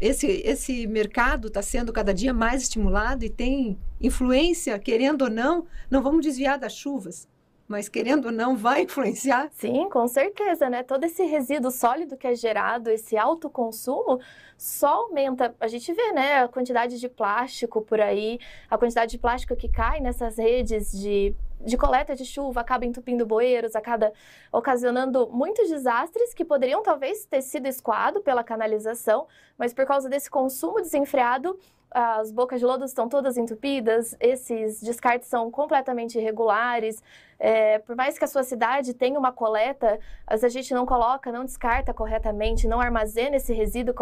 esse, 0.00 0.26
esse 0.44 0.86
mercado 0.86 1.48
está 1.48 1.62
sendo 1.62 1.92
cada 1.92 2.12
dia 2.12 2.32
mais 2.32 2.62
estimulado 2.62 3.24
e 3.24 3.30
tem 3.30 3.78
influência, 4.00 4.78
querendo 4.78 5.22
ou 5.22 5.30
não, 5.30 5.66
não 5.90 6.02
vamos 6.02 6.22
desviar 6.22 6.58
das 6.58 6.76
chuvas, 6.76 7.28
mas 7.66 7.88
querendo 7.88 8.26
ou 8.26 8.32
não, 8.32 8.56
vai 8.56 8.82
influenciar? 8.82 9.48
Sim, 9.52 9.88
com 9.88 10.06
certeza, 10.06 10.68
né? 10.68 10.82
Todo 10.82 11.04
esse 11.04 11.24
resíduo 11.24 11.70
sólido 11.70 12.16
que 12.16 12.26
é 12.26 12.34
gerado, 12.34 12.90
esse 12.90 13.16
alto 13.16 13.48
consumo, 13.48 14.20
só 14.56 15.04
aumenta. 15.04 15.54
A 15.58 15.66
gente 15.66 15.92
vê, 15.92 16.12
né, 16.12 16.42
a 16.42 16.48
quantidade 16.48 17.00
de 17.00 17.08
plástico 17.08 17.80
por 17.80 18.00
aí, 18.00 18.38
a 18.70 18.76
quantidade 18.76 19.12
de 19.12 19.18
plástico 19.18 19.56
que 19.56 19.68
cai 19.68 20.00
nessas 20.00 20.36
redes 20.36 20.92
de, 20.92 21.34
de 21.60 21.76
coleta 21.76 22.14
de 22.14 22.24
chuva, 22.24 22.60
acaba 22.60 22.84
entupindo 22.84 23.24
bueiros, 23.24 23.74
acaba 23.74 24.12
ocasionando 24.52 25.28
muitos 25.32 25.68
desastres 25.68 26.34
que 26.34 26.44
poderiam 26.44 26.82
talvez 26.82 27.24
ter 27.24 27.42
sido 27.42 27.66
escoados 27.66 28.22
pela 28.22 28.44
canalização, 28.44 29.26
mas 29.56 29.72
por 29.72 29.86
causa 29.86 30.08
desse 30.08 30.30
consumo 30.30 30.80
desenfreado, 30.80 31.58
as 31.94 32.32
bocas 32.32 32.58
de 32.58 32.66
lodo 32.66 32.84
estão 32.84 33.08
todas 33.08 33.36
entupidas, 33.36 34.16
esses 34.18 34.80
descartes 34.80 35.28
são 35.28 35.48
completamente 35.48 36.18
irregulares. 36.18 37.00
É, 37.38 37.78
por 37.78 37.94
mais 37.94 38.18
que 38.18 38.24
a 38.24 38.26
sua 38.26 38.42
cidade 38.42 38.92
tenha 38.92 39.16
uma 39.16 39.30
coleta, 39.30 40.00
a 40.26 40.36
gente 40.48 40.74
não 40.74 40.84
coloca, 40.84 41.30
não 41.30 41.44
descarta 41.44 41.94
corretamente, 41.94 42.66
não 42.66 42.80
armazena 42.80 43.36
esse 43.36 43.52
resíduo 43.52 43.94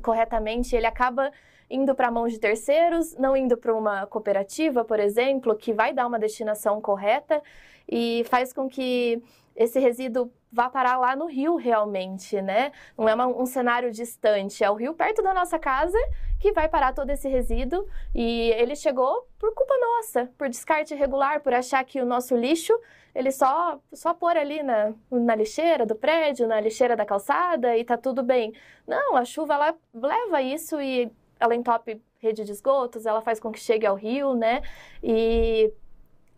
corretamente, 0.00 0.76
ele 0.76 0.86
acaba 0.86 1.32
indo 1.68 1.92
para 1.92 2.08
mãos 2.10 2.32
de 2.32 2.38
terceiros, 2.38 3.16
não 3.16 3.36
indo 3.36 3.56
para 3.56 3.74
uma 3.74 4.06
cooperativa, 4.06 4.84
por 4.84 5.00
exemplo, 5.00 5.56
que 5.56 5.72
vai 5.72 5.92
dar 5.92 6.06
uma 6.06 6.20
destinação 6.20 6.80
correta 6.80 7.42
e 7.88 8.24
faz 8.28 8.52
com 8.52 8.68
que 8.68 9.20
esse 9.54 9.78
resíduo 9.78 10.32
vá 10.52 10.68
parar 10.68 10.96
lá 10.98 11.14
no 11.14 11.26
rio 11.26 11.56
realmente, 11.56 12.40
né? 12.42 12.72
Não 12.96 13.08
é 13.08 13.14
uma, 13.14 13.26
um 13.26 13.46
cenário 13.46 13.90
distante, 13.90 14.64
é 14.64 14.70
o 14.70 14.74
rio 14.74 14.94
perto 14.94 15.22
da 15.22 15.32
nossa 15.32 15.58
casa 15.58 15.98
que 16.40 16.52
vai 16.52 16.68
parar 16.68 16.92
todo 16.92 17.10
esse 17.10 17.28
resíduo 17.28 17.86
e 18.14 18.50
ele 18.52 18.74
chegou 18.74 19.28
por 19.38 19.54
culpa 19.54 19.74
nossa, 19.78 20.30
por 20.36 20.48
descarte 20.48 20.94
irregular, 20.94 21.40
por 21.40 21.52
achar 21.52 21.84
que 21.84 22.00
o 22.00 22.06
nosso 22.06 22.36
lixo 22.36 22.76
ele 23.14 23.30
só 23.30 23.80
só 23.92 24.14
pôr 24.14 24.36
ali 24.36 24.62
na, 24.62 24.92
na 25.10 25.34
lixeira 25.34 25.84
do 25.84 25.94
prédio, 25.94 26.48
na 26.48 26.60
lixeira 26.60 26.96
da 26.96 27.04
calçada 27.04 27.76
e 27.76 27.84
tá 27.84 27.96
tudo 27.96 28.22
bem. 28.22 28.52
Não, 28.86 29.16
a 29.16 29.24
chuva 29.24 29.54
ela 29.54 29.74
leva 29.94 30.42
isso 30.42 30.80
e 30.80 31.10
ela 31.38 31.54
entope 31.54 32.00
rede 32.18 32.44
de 32.44 32.52
esgotos, 32.52 33.06
ela 33.06 33.20
faz 33.22 33.40
com 33.40 33.50
que 33.50 33.58
chegue 33.58 33.86
ao 33.86 33.96
rio, 33.96 34.34
né? 34.34 34.62
E 35.02 35.72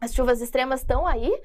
as 0.01 0.15
chuvas 0.15 0.41
extremas 0.41 0.81
estão 0.81 1.07
aí, 1.07 1.41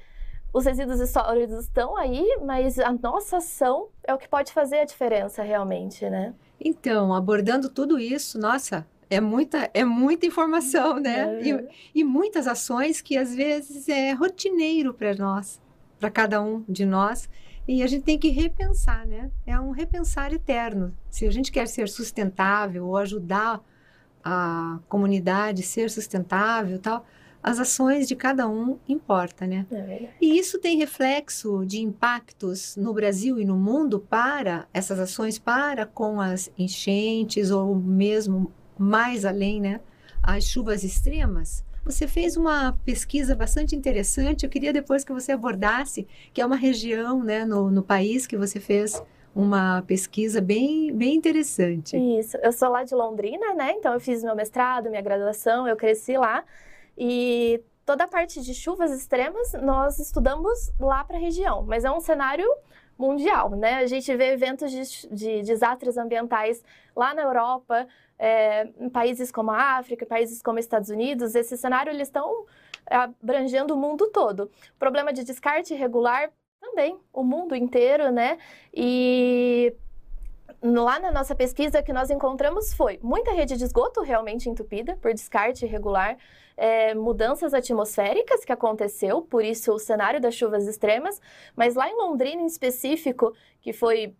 os 0.52 0.64
resíduos 0.64 1.08
sólidos 1.10 1.64
estão 1.64 1.96
aí, 1.96 2.38
mas 2.44 2.78
a 2.78 2.92
nossa 2.92 3.38
ação 3.38 3.88
é 4.04 4.14
o 4.14 4.18
que 4.18 4.28
pode 4.28 4.52
fazer 4.52 4.78
a 4.78 4.84
diferença 4.84 5.42
realmente, 5.42 6.08
né? 6.08 6.34
Então, 6.60 7.14
abordando 7.14 7.68
tudo 7.68 7.98
isso, 7.98 8.38
nossa, 8.38 8.86
é 9.10 9.20
muita, 9.20 9.70
é 9.72 9.84
muita 9.84 10.26
informação, 10.26 10.98
né? 10.98 11.40
É. 11.40 11.48
E, 11.48 11.68
e 11.96 12.04
muitas 12.04 12.46
ações 12.46 13.00
que 13.00 13.16
às 13.16 13.34
vezes 13.34 13.88
é 13.88 14.12
rotineiro 14.12 14.92
para 14.92 15.14
nós, 15.14 15.60
para 15.98 16.10
cada 16.10 16.40
um 16.40 16.64
de 16.68 16.84
nós. 16.84 17.28
E 17.66 17.82
a 17.82 17.86
gente 17.86 18.04
tem 18.04 18.18
que 18.18 18.28
repensar, 18.28 19.06
né? 19.06 19.30
É 19.46 19.58
um 19.60 19.70
repensar 19.70 20.32
eterno. 20.32 20.94
Se 21.10 21.26
a 21.26 21.30
gente 21.30 21.52
quer 21.52 21.68
ser 21.68 21.88
sustentável 21.88 22.86
ou 22.86 22.96
ajudar 22.96 23.62
a 24.24 24.78
comunidade 24.88 25.62
a 25.62 25.66
ser 25.66 25.90
sustentável, 25.90 26.78
tal, 26.78 27.04
as 27.42 27.58
ações 27.58 28.08
de 28.08 28.16
cada 28.16 28.48
um 28.48 28.78
importa, 28.88 29.46
né? 29.46 29.66
É 29.70 30.08
e 30.20 30.38
isso 30.38 30.58
tem 30.58 30.76
reflexo 30.78 31.64
de 31.64 31.80
impactos 31.80 32.76
no 32.76 32.92
Brasil 32.92 33.38
e 33.38 33.44
no 33.44 33.56
mundo 33.56 34.00
para 34.00 34.66
essas 34.72 34.98
ações 34.98 35.38
para 35.38 35.86
com 35.86 36.20
as 36.20 36.50
enchentes 36.58 37.50
ou 37.50 37.74
mesmo 37.74 38.52
mais 38.76 39.24
além, 39.24 39.60
né? 39.60 39.80
As 40.22 40.44
chuvas 40.44 40.84
extremas. 40.84 41.64
Você 41.84 42.06
fez 42.06 42.36
uma 42.36 42.72
pesquisa 42.84 43.34
bastante 43.34 43.74
interessante. 43.74 44.44
Eu 44.44 44.50
queria 44.50 44.72
depois 44.72 45.04
que 45.04 45.12
você 45.12 45.32
abordasse, 45.32 46.06
que 46.34 46.40
é 46.40 46.44
uma 46.44 46.56
região, 46.56 47.22
né, 47.24 47.46
no, 47.46 47.70
no 47.70 47.82
país 47.82 48.26
que 48.26 48.36
você 48.36 48.60
fez 48.60 49.02
uma 49.34 49.82
pesquisa 49.86 50.40
bem, 50.40 50.92
bem 50.92 51.14
interessante. 51.14 51.96
Isso. 51.96 52.36
Eu 52.42 52.52
sou 52.52 52.68
lá 52.68 52.82
de 52.82 52.94
Londrina, 52.94 53.54
né? 53.54 53.72
Então 53.72 53.94
eu 53.94 54.00
fiz 54.00 54.22
meu 54.22 54.34
mestrado, 54.34 54.90
minha 54.90 55.00
graduação, 55.00 55.66
eu 55.66 55.76
cresci 55.76 56.16
lá. 56.16 56.44
E 56.98 57.62
toda 57.86 58.04
a 58.04 58.08
parte 58.08 58.42
de 58.42 58.52
chuvas 58.52 58.90
extremas 58.90 59.52
nós 59.62 59.98
estudamos 60.00 60.72
lá 60.80 61.04
para 61.04 61.16
a 61.16 61.20
região, 61.20 61.62
mas 61.62 61.84
é 61.84 61.90
um 61.90 62.00
cenário 62.00 62.46
mundial, 62.98 63.50
né? 63.50 63.74
A 63.76 63.86
gente 63.86 64.14
vê 64.16 64.32
eventos 64.32 64.72
de, 64.72 65.08
de 65.14 65.42
desastres 65.42 65.96
ambientais 65.96 66.62
lá 66.96 67.14
na 67.14 67.22
Europa, 67.22 67.86
é, 68.18 68.68
em 68.80 68.88
países 68.90 69.30
como 69.30 69.52
a 69.52 69.78
África, 69.78 70.04
países 70.04 70.42
como 70.42 70.58
Estados 70.58 70.90
Unidos. 70.90 71.36
Esse 71.36 71.56
cenário 71.56 71.90
eles 71.90 72.08
estão 72.08 72.44
abrangendo 72.90 73.74
o 73.74 73.76
mundo 73.76 74.08
todo. 74.08 74.50
Problema 74.78 75.12
de 75.12 75.22
descarte 75.22 75.74
irregular 75.74 76.32
também, 76.60 76.98
o 77.12 77.22
mundo 77.22 77.54
inteiro, 77.54 78.10
né? 78.10 78.38
E 78.74 79.72
lá 80.62 80.98
na 80.98 81.10
nossa 81.10 81.34
pesquisa 81.34 81.82
que 81.82 81.92
nós 81.92 82.10
encontramos 82.10 82.74
foi 82.74 82.98
muita 83.02 83.32
rede 83.32 83.56
de 83.56 83.64
esgoto 83.64 84.02
realmente 84.02 84.48
entupida 84.48 84.96
por 84.96 85.14
descarte 85.14 85.64
irregular, 85.64 86.16
é, 86.56 86.94
mudanças 86.94 87.54
atmosféricas 87.54 88.44
que 88.44 88.52
aconteceu, 88.52 89.22
por 89.22 89.44
isso 89.44 89.72
o 89.72 89.78
cenário 89.78 90.20
das 90.20 90.34
chuvas 90.34 90.66
extremas, 90.66 91.20
mas 91.54 91.74
lá 91.74 91.88
em 91.88 91.96
Londrina 91.96 92.42
em 92.42 92.46
específico, 92.46 93.32
que 93.60 93.72
foi 93.72 94.14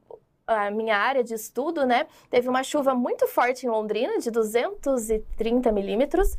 a 0.48 0.70
minha 0.70 0.96
área 0.96 1.22
de 1.22 1.34
estudo, 1.34 1.84
né, 1.84 2.06
teve 2.30 2.48
uma 2.48 2.62
chuva 2.62 2.94
muito 2.94 3.28
forte 3.28 3.66
em 3.66 3.68
Londrina, 3.68 4.18
de 4.18 4.30
230 4.30 5.70
milímetros 5.70 6.36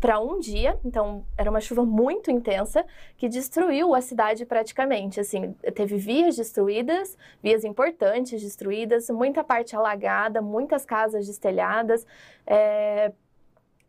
para 0.00 0.18
um 0.18 0.40
dia, 0.40 0.78
então 0.84 1.24
era 1.36 1.50
uma 1.50 1.60
chuva 1.60 1.84
muito 1.84 2.30
intensa 2.30 2.84
que 3.16 3.28
destruiu 3.28 3.94
a 3.94 4.00
cidade 4.00 4.46
praticamente. 4.46 5.20
Assim, 5.20 5.52
teve 5.74 5.96
vias 5.96 6.36
destruídas, 6.36 7.16
vias 7.42 7.64
importantes 7.64 8.42
destruídas, 8.42 9.10
muita 9.10 9.44
parte 9.44 9.76
alagada, 9.76 10.40
muitas 10.40 10.84
casas 10.84 11.26
destelhadas. 11.26 12.06
É 12.46 13.12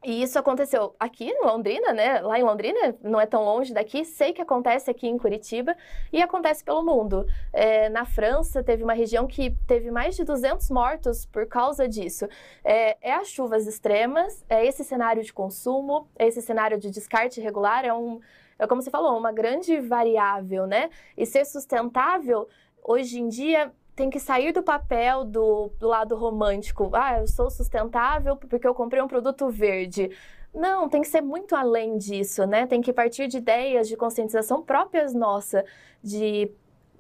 E 0.04 0.24
isso 0.24 0.40
aconteceu 0.40 0.96
aqui 1.00 1.26
em 1.26 1.46
Londrina, 1.46 1.94
né? 1.94 2.22
Lá 2.22 2.40
em 2.40 2.44
Londrina, 2.44 2.96
não 3.04 3.22
é 3.22 3.28
tão 3.28 3.46
longe 3.46 3.72
daqui. 3.72 4.04
Sei 4.04 4.34
que 4.34 4.42
acontece 4.42 4.90
aqui 4.90 5.08
em 5.08 5.16
Curitiba 5.16 5.78
e 6.12 6.20
acontece 6.24 6.64
pelo 6.64 6.82
mundo. 6.82 7.28
É, 7.54 7.88
na 7.88 8.04
França, 8.04 8.64
teve 8.64 8.84
uma 8.84 8.94
região 8.94 9.28
que 9.28 9.56
teve 9.68 9.92
mais 9.92 10.16
de 10.16 10.24
200 10.24 10.72
mortos 10.72 11.28
por 11.28 11.46
causa 11.46 11.88
disso. 11.88 12.28
É, 12.64 12.98
é 13.00 13.14
as 13.14 13.28
chuvas 13.28 13.68
extremas, 13.68 14.44
é 14.50 14.66
esse 14.66 14.84
cenário 14.84 15.24
de 15.24 15.32
consumo, 15.32 16.08
é 16.18 16.28
esse 16.28 16.42
cenário 16.42 16.80
de 16.80 16.90
descarte 16.90 17.40
irregular, 17.40 17.86
é 17.86 17.94
um, 17.94 18.20
é 18.58 18.66
como 18.66 18.82
você 18.82 18.90
falou, 18.90 19.16
uma 19.16 19.32
grande 19.32 19.80
variável, 19.80 20.66
né? 20.66 20.90
E 21.16 21.28
ser 21.28 21.46
sustentável, 21.46 22.48
hoje 22.84 23.20
em 23.20 23.28
dia, 23.28 23.72
tem 23.96 24.10
que 24.10 24.20
sair 24.20 24.52
do 24.52 24.64
papel 24.64 25.26
do, 25.26 25.72
do 25.80 25.88
lado 25.88 26.16
romântico. 26.16 26.90
Ah, 26.94 27.20
eu 27.20 27.28
sou 27.28 27.50
sustentável 27.50 28.36
porque 28.36 28.68
eu 28.68 28.74
comprei 28.74 29.02
um 29.02 29.08
produto 29.08 29.50
verde. 29.50 30.10
Não, 30.54 30.90
tem 30.90 31.02
que 31.02 31.08
ser 31.08 31.22
muito 31.22 31.56
além 31.56 31.98
disso, 31.98 32.46
né? 32.46 32.68
Tem 32.68 32.82
que 32.82 32.92
partir 32.92 33.28
de 33.28 33.38
ideias 33.38 33.88
de 33.88 33.96
conscientização 33.96 34.62
próprias 34.62 35.14
nossa, 35.14 35.64
de 36.04 36.52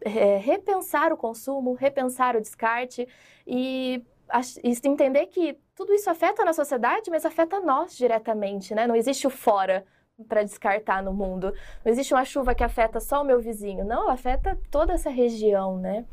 é, 0.01 0.37
repensar 0.37 1.11
o 1.11 1.17
consumo, 1.17 1.73
repensar 1.73 2.35
o 2.35 2.41
descarte 2.41 3.07
e, 3.45 4.01
e 4.63 4.87
entender 4.87 5.27
que 5.27 5.57
tudo 5.75 5.93
isso 5.93 6.09
afeta 6.09 6.45
na 6.45 6.53
sociedade, 6.53 7.09
mas 7.09 7.25
afeta 7.25 7.59
nós 7.59 7.95
diretamente, 7.97 8.73
né? 8.73 8.87
Não 8.87 8.95
existe 8.95 9.27
o 9.27 9.29
fora 9.29 9.85
para 10.27 10.43
descartar 10.43 11.03
no 11.03 11.13
mundo. 11.13 11.53
Não 11.83 11.91
existe 11.91 12.13
uma 12.13 12.23
chuva 12.23 12.55
que 12.55 12.63
afeta 12.63 12.99
só 12.99 13.21
o 13.21 13.25
meu 13.25 13.39
vizinho. 13.39 13.83
Não, 13.83 14.09
afeta 14.09 14.57
toda 14.69 14.93
essa 14.93 15.09
região, 15.09 15.77
né? 15.77 16.05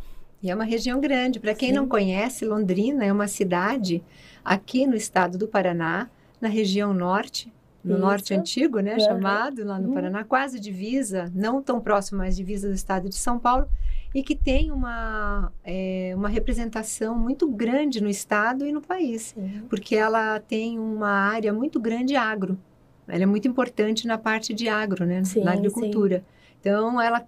E 0.42 0.50
é 0.50 0.54
uma 0.54 0.64
região 0.64 1.00
grande. 1.00 1.40
Para 1.40 1.54
quem 1.54 1.70
Sim. 1.70 1.74
não 1.74 1.88
conhece, 1.88 2.44
Londrina 2.44 3.04
é 3.04 3.12
uma 3.12 3.26
cidade 3.26 4.02
aqui 4.44 4.86
no 4.86 4.94
estado 4.94 5.36
do 5.36 5.48
Paraná, 5.48 6.08
na 6.40 6.48
região 6.48 6.94
norte, 6.94 7.52
no 7.84 7.94
Isso. 7.94 8.00
norte 8.00 8.34
antigo, 8.34 8.80
né, 8.80 8.94
uhum. 8.94 9.00
chamado 9.00 9.64
lá 9.64 9.78
no 9.78 9.88
uhum. 9.88 9.94
Paraná, 9.94 10.24
quase 10.24 10.58
divisa, 10.60 11.30
não 11.34 11.62
tão 11.62 11.80
próximo, 11.80 12.18
mas 12.18 12.36
divisa 12.36 12.68
do 12.68 12.74
estado 12.74 13.08
de 13.08 13.16
São 13.16 13.38
Paulo, 13.38 13.68
e 14.14 14.22
que 14.22 14.34
tem 14.34 14.70
uma, 14.70 15.52
é, 15.64 16.12
uma 16.16 16.28
representação 16.28 17.16
muito 17.16 17.48
grande 17.48 18.00
no 18.00 18.08
estado 18.08 18.66
e 18.66 18.72
no 18.72 18.80
país, 18.80 19.34
Sim. 19.36 19.62
porque 19.68 19.96
ela 19.96 20.40
tem 20.40 20.78
uma 20.78 21.10
área 21.10 21.52
muito 21.52 21.78
grande 21.78 22.16
agro. 22.16 22.58
Ela 23.06 23.22
é 23.22 23.26
muito 23.26 23.48
importante 23.48 24.06
na 24.06 24.18
parte 24.18 24.52
de 24.52 24.68
agro, 24.68 25.06
né, 25.06 25.24
sim, 25.24 25.42
na 25.42 25.52
agricultura. 25.52 26.18
Sim. 26.18 26.24
Então, 26.60 27.00
ela 27.00 27.24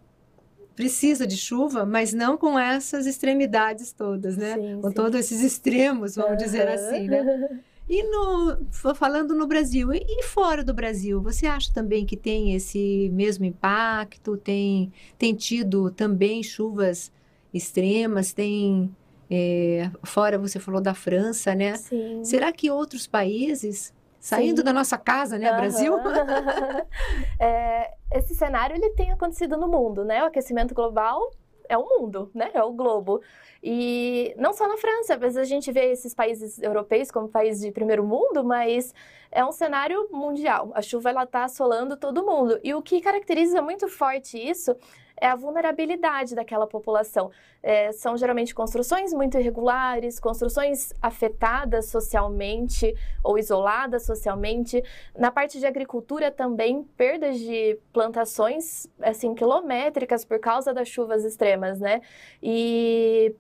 precisa 0.81 1.27
de 1.27 1.37
chuva, 1.37 1.85
mas 1.85 2.15
não 2.15 2.39
com 2.39 2.59
essas 2.59 3.07
extremidades 3.07 3.93
todas, 3.93 4.39
né? 4.39 4.55
Sim, 4.55 4.81
com 4.81 4.89
sim. 4.89 4.95
todos 4.95 5.21
esses 5.21 5.43
extremos, 5.43 6.15
vamos 6.15 6.31
uhum. 6.31 6.37
dizer 6.39 6.67
assim, 6.69 7.07
né? 7.07 7.61
E 7.87 8.03
no, 8.05 8.57
falando 8.95 9.35
no 9.35 9.47
Brasil 9.47 9.93
e 9.93 10.23
fora 10.23 10.65
do 10.65 10.73
Brasil, 10.73 11.21
você 11.21 11.47
acha 11.47 11.71
também 11.75 12.07
que 12.07 12.17
tem 12.17 12.55
esse 12.55 13.11
mesmo 13.13 13.45
impacto? 13.45 14.39
Tem, 14.39 14.91
tem 15.19 15.35
tido 15.35 15.91
também 15.91 16.43
chuvas 16.43 17.13
extremas? 17.53 18.33
Tem 18.33 18.91
é, 19.31 19.91
fora 20.03 20.39
você 20.39 20.59
falou 20.59 20.81
da 20.81 20.95
França, 20.95 21.55
né? 21.55 21.77
Sim. 21.77 22.25
Será 22.25 22.53
que 22.53 22.71
outros 22.71 23.07
países 23.07 23.93
saindo 24.21 24.59
Sim. 24.59 24.65
da 24.65 24.73
nossa 24.73 24.99
casa, 24.99 25.39
né, 25.39 25.51
uhum. 25.51 25.57
Brasil? 25.57 25.95
é, 27.41 27.95
esse 28.13 28.35
cenário 28.35 28.77
ele 28.77 28.91
tem 28.91 29.11
acontecido 29.11 29.57
no 29.57 29.67
mundo, 29.67 30.05
né? 30.05 30.23
O 30.23 30.27
aquecimento 30.27 30.75
global 30.75 31.31
é 31.69 31.79
o 31.79 31.85
mundo, 31.85 32.31
né? 32.35 32.51
É 32.53 32.63
o 32.63 32.73
globo. 32.73 33.23
E 33.63 34.35
não 34.37 34.53
só 34.53 34.69
na 34.69 34.77
França, 34.77 35.15
às 35.15 35.21
vezes 35.21 35.37
a 35.39 35.45
gente 35.45 35.71
vê 35.71 35.93
esses 35.93 36.15
países 36.15 36.61
europeus 36.61 37.11
como 37.11 37.29
países 37.29 37.63
de 37.63 37.71
primeiro 37.71 38.05
mundo, 38.05 38.45
mas 38.45 38.93
é 39.31 39.45
um 39.45 39.53
cenário 39.53 40.09
mundial. 40.11 40.71
A 40.75 40.83
chuva 40.83 41.11
ela 41.11 41.23
está 41.23 41.45
assolando 41.45 41.97
todo 41.97 42.27
mundo. 42.27 42.59
E 42.65 42.75
o 42.75 42.83
que 42.83 43.01
caracteriza 43.01 43.63
muito 43.63 43.89
forte 43.89 44.37
isso 44.37 44.77
é 45.21 45.27
a 45.27 45.37
vulnerabilidade 45.37 46.35
daquela 46.35 46.67
população. 46.67 47.31
É, 47.63 47.93
são 47.93 48.17
geralmente 48.17 48.55
construções 48.55 49.13
muito 49.13 49.39
irregulares, 49.39 50.19
construções 50.19 50.95
afetadas 51.01 51.87
socialmente 51.87 52.95
ou 53.23 53.39
isoladas 53.39 54.05
socialmente. 54.05 54.83
Na 55.17 55.31
parte 55.31 55.59
de 55.59 55.67
agricultura 55.67 56.31
também, 56.31 56.83
perdas 56.97 57.39
de 57.39 57.79
plantações 57.93 58.87
assim 59.01 59.35
quilométricas 59.35 60.25
por 60.25 60.39
causa 60.39 60.73
das 60.73 60.89
chuvas 60.89 61.25
extremas, 61.25 61.79
né? 61.79 62.01
E 62.43 63.35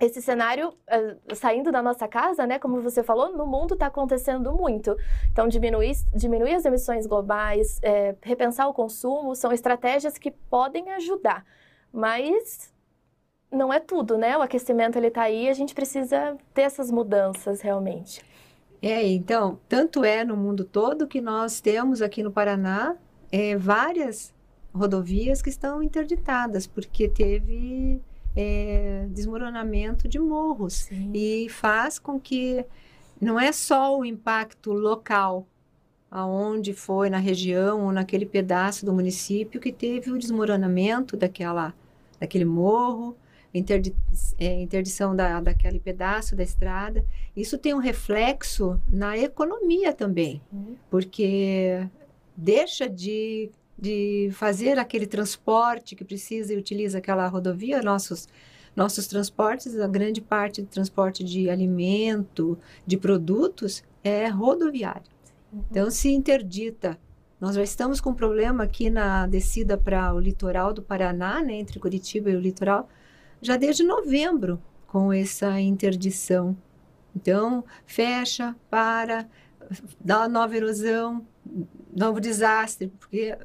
esse 0.00 0.22
cenário 0.22 0.70
uh, 0.70 1.34
saindo 1.34 1.70
da 1.70 1.82
nossa 1.82 2.08
casa, 2.08 2.46
né, 2.46 2.58
como 2.58 2.80
você 2.80 3.02
falou, 3.02 3.36
no 3.36 3.46
mundo 3.46 3.74
está 3.74 3.86
acontecendo 3.86 4.50
muito. 4.52 4.96
Então, 5.30 5.46
diminuir, 5.46 5.92
diminuir 6.14 6.54
as 6.54 6.64
emissões 6.64 7.06
globais, 7.06 7.78
é, 7.82 8.16
repensar 8.22 8.66
o 8.66 8.72
consumo, 8.72 9.34
são 9.36 9.52
estratégias 9.52 10.16
que 10.16 10.30
podem 10.30 10.90
ajudar, 10.92 11.44
mas 11.92 12.72
não 13.52 13.72
é 13.72 13.78
tudo, 13.78 14.16
né? 14.16 14.38
O 14.38 14.42
aquecimento 14.42 14.96
ele 14.96 15.08
está 15.08 15.22
aí, 15.22 15.48
a 15.48 15.52
gente 15.52 15.74
precisa 15.74 16.36
ter 16.54 16.62
essas 16.62 16.90
mudanças 16.90 17.60
realmente. 17.60 18.24
É, 18.80 19.06
então, 19.06 19.60
tanto 19.68 20.04
é 20.04 20.24
no 20.24 20.36
mundo 20.36 20.64
todo 20.64 21.06
que 21.06 21.20
nós 21.20 21.60
temos 21.60 22.00
aqui 22.00 22.22
no 22.22 22.32
Paraná 22.32 22.96
é, 23.30 23.54
várias 23.54 24.32
rodovias 24.74 25.42
que 25.42 25.50
estão 25.50 25.82
interditadas, 25.82 26.66
porque 26.66 27.08
teve 27.08 28.00
é, 28.36 29.06
desmoronamento 29.10 30.08
de 30.08 30.18
morros 30.18 30.74
Sim. 30.74 31.10
e 31.14 31.48
faz 31.48 31.98
com 31.98 32.18
que 32.18 32.64
não 33.20 33.38
é 33.38 33.52
só 33.52 33.98
o 33.98 34.04
impacto 34.04 34.72
local 34.72 35.46
aonde 36.10 36.72
foi 36.72 37.08
na 37.08 37.18
região 37.18 37.84
ou 37.84 37.92
naquele 37.92 38.26
pedaço 38.26 38.84
do 38.84 38.92
município 38.92 39.60
que 39.60 39.72
teve 39.72 40.10
o 40.10 40.18
desmoronamento 40.18 41.16
daquela 41.16 41.74
daquele 42.18 42.44
morro 42.44 43.16
interdi, 43.54 43.94
é, 44.38 44.60
interdição 44.60 45.14
da, 45.14 45.40
daquele 45.40 45.78
pedaço 45.78 46.34
da 46.34 46.42
estrada 46.42 47.04
isso 47.36 47.58
tem 47.58 47.74
um 47.74 47.78
reflexo 47.78 48.80
na 48.88 49.16
economia 49.16 49.92
também 49.92 50.40
Sim. 50.50 50.76
porque 50.90 51.86
deixa 52.36 52.88
de 52.88 53.50
de 53.80 54.30
fazer 54.32 54.78
aquele 54.78 55.06
transporte 55.06 55.96
que 55.96 56.04
precisa 56.04 56.52
e 56.52 56.56
utiliza 56.56 56.98
aquela 56.98 57.26
rodovia, 57.26 57.82
nossos 57.82 58.28
nossos 58.74 59.08
transportes, 59.08 59.78
a 59.78 59.88
grande 59.88 60.20
parte 60.20 60.62
do 60.62 60.68
transporte 60.68 61.24
de 61.24 61.50
alimento, 61.50 62.56
de 62.86 62.96
produtos 62.96 63.82
é 64.02 64.28
rodoviário. 64.28 65.10
Uhum. 65.52 65.64
Então 65.70 65.90
se 65.90 66.10
interdita. 66.10 66.98
Nós 67.40 67.56
já 67.56 67.62
estamos 67.62 68.00
com 68.00 68.10
um 68.10 68.14
problema 68.14 68.64
aqui 68.64 68.90
na 68.90 69.26
descida 69.26 69.76
para 69.76 70.14
o 70.14 70.20
litoral 70.20 70.72
do 70.72 70.82
Paraná, 70.82 71.42
né, 71.42 71.54
entre 71.54 71.80
Curitiba 71.80 72.30
e 72.30 72.36
o 72.36 72.40
litoral, 72.40 72.88
já 73.40 73.56
desde 73.56 73.82
novembro 73.82 74.62
com 74.86 75.12
essa 75.12 75.58
interdição. 75.60 76.56
Então, 77.16 77.64
fecha, 77.86 78.54
para, 78.68 79.26
dá 79.98 80.28
nova 80.28 80.54
erosão, 80.54 81.26
novo 81.96 82.20
desastre, 82.20 82.92
porque 83.00 83.36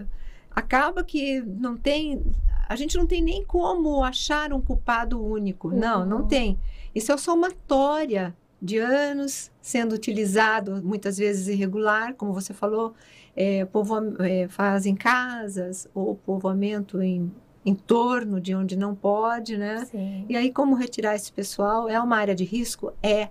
acaba 0.55 1.03
que 1.03 1.41
não 1.41 1.75
tem. 1.75 2.23
A 2.67 2.75
gente 2.75 2.97
não 2.97 3.05
tem 3.05 3.21
nem 3.21 3.43
como 3.43 4.03
achar 4.03 4.53
um 4.53 4.61
culpado 4.61 5.23
único. 5.23 5.67
Uhum. 5.67 5.77
Não, 5.77 6.05
não 6.05 6.25
tem. 6.25 6.57
Isso 6.93 7.11
é 7.11 7.17
somatória 7.17 8.35
de 8.61 8.77
anos 8.79 9.51
sendo 9.61 9.93
utilizado, 9.93 10.81
muitas 10.81 11.17
vezes 11.17 11.47
irregular, 11.47 12.15
como 12.15 12.33
você 12.33 12.53
falou, 12.53 12.93
é, 13.35 13.65
povo, 13.65 13.95
é, 14.23 14.47
fazem 14.47 14.95
casas 14.95 15.87
ou 15.93 16.15
povoamento 16.15 17.01
em, 17.01 17.31
em 17.65 17.75
torno 17.75 18.39
de 18.39 18.55
onde 18.55 18.77
não 18.77 18.95
pode, 18.95 19.57
né? 19.57 19.85
Sim. 19.85 20.25
E 20.29 20.37
aí, 20.37 20.51
como 20.51 20.73
retirar 20.73 21.15
esse 21.15 21.31
pessoal? 21.31 21.89
É 21.89 21.99
uma 21.99 22.15
área 22.15 22.33
de 22.33 22.45
risco? 22.45 22.93
É. 23.03 23.29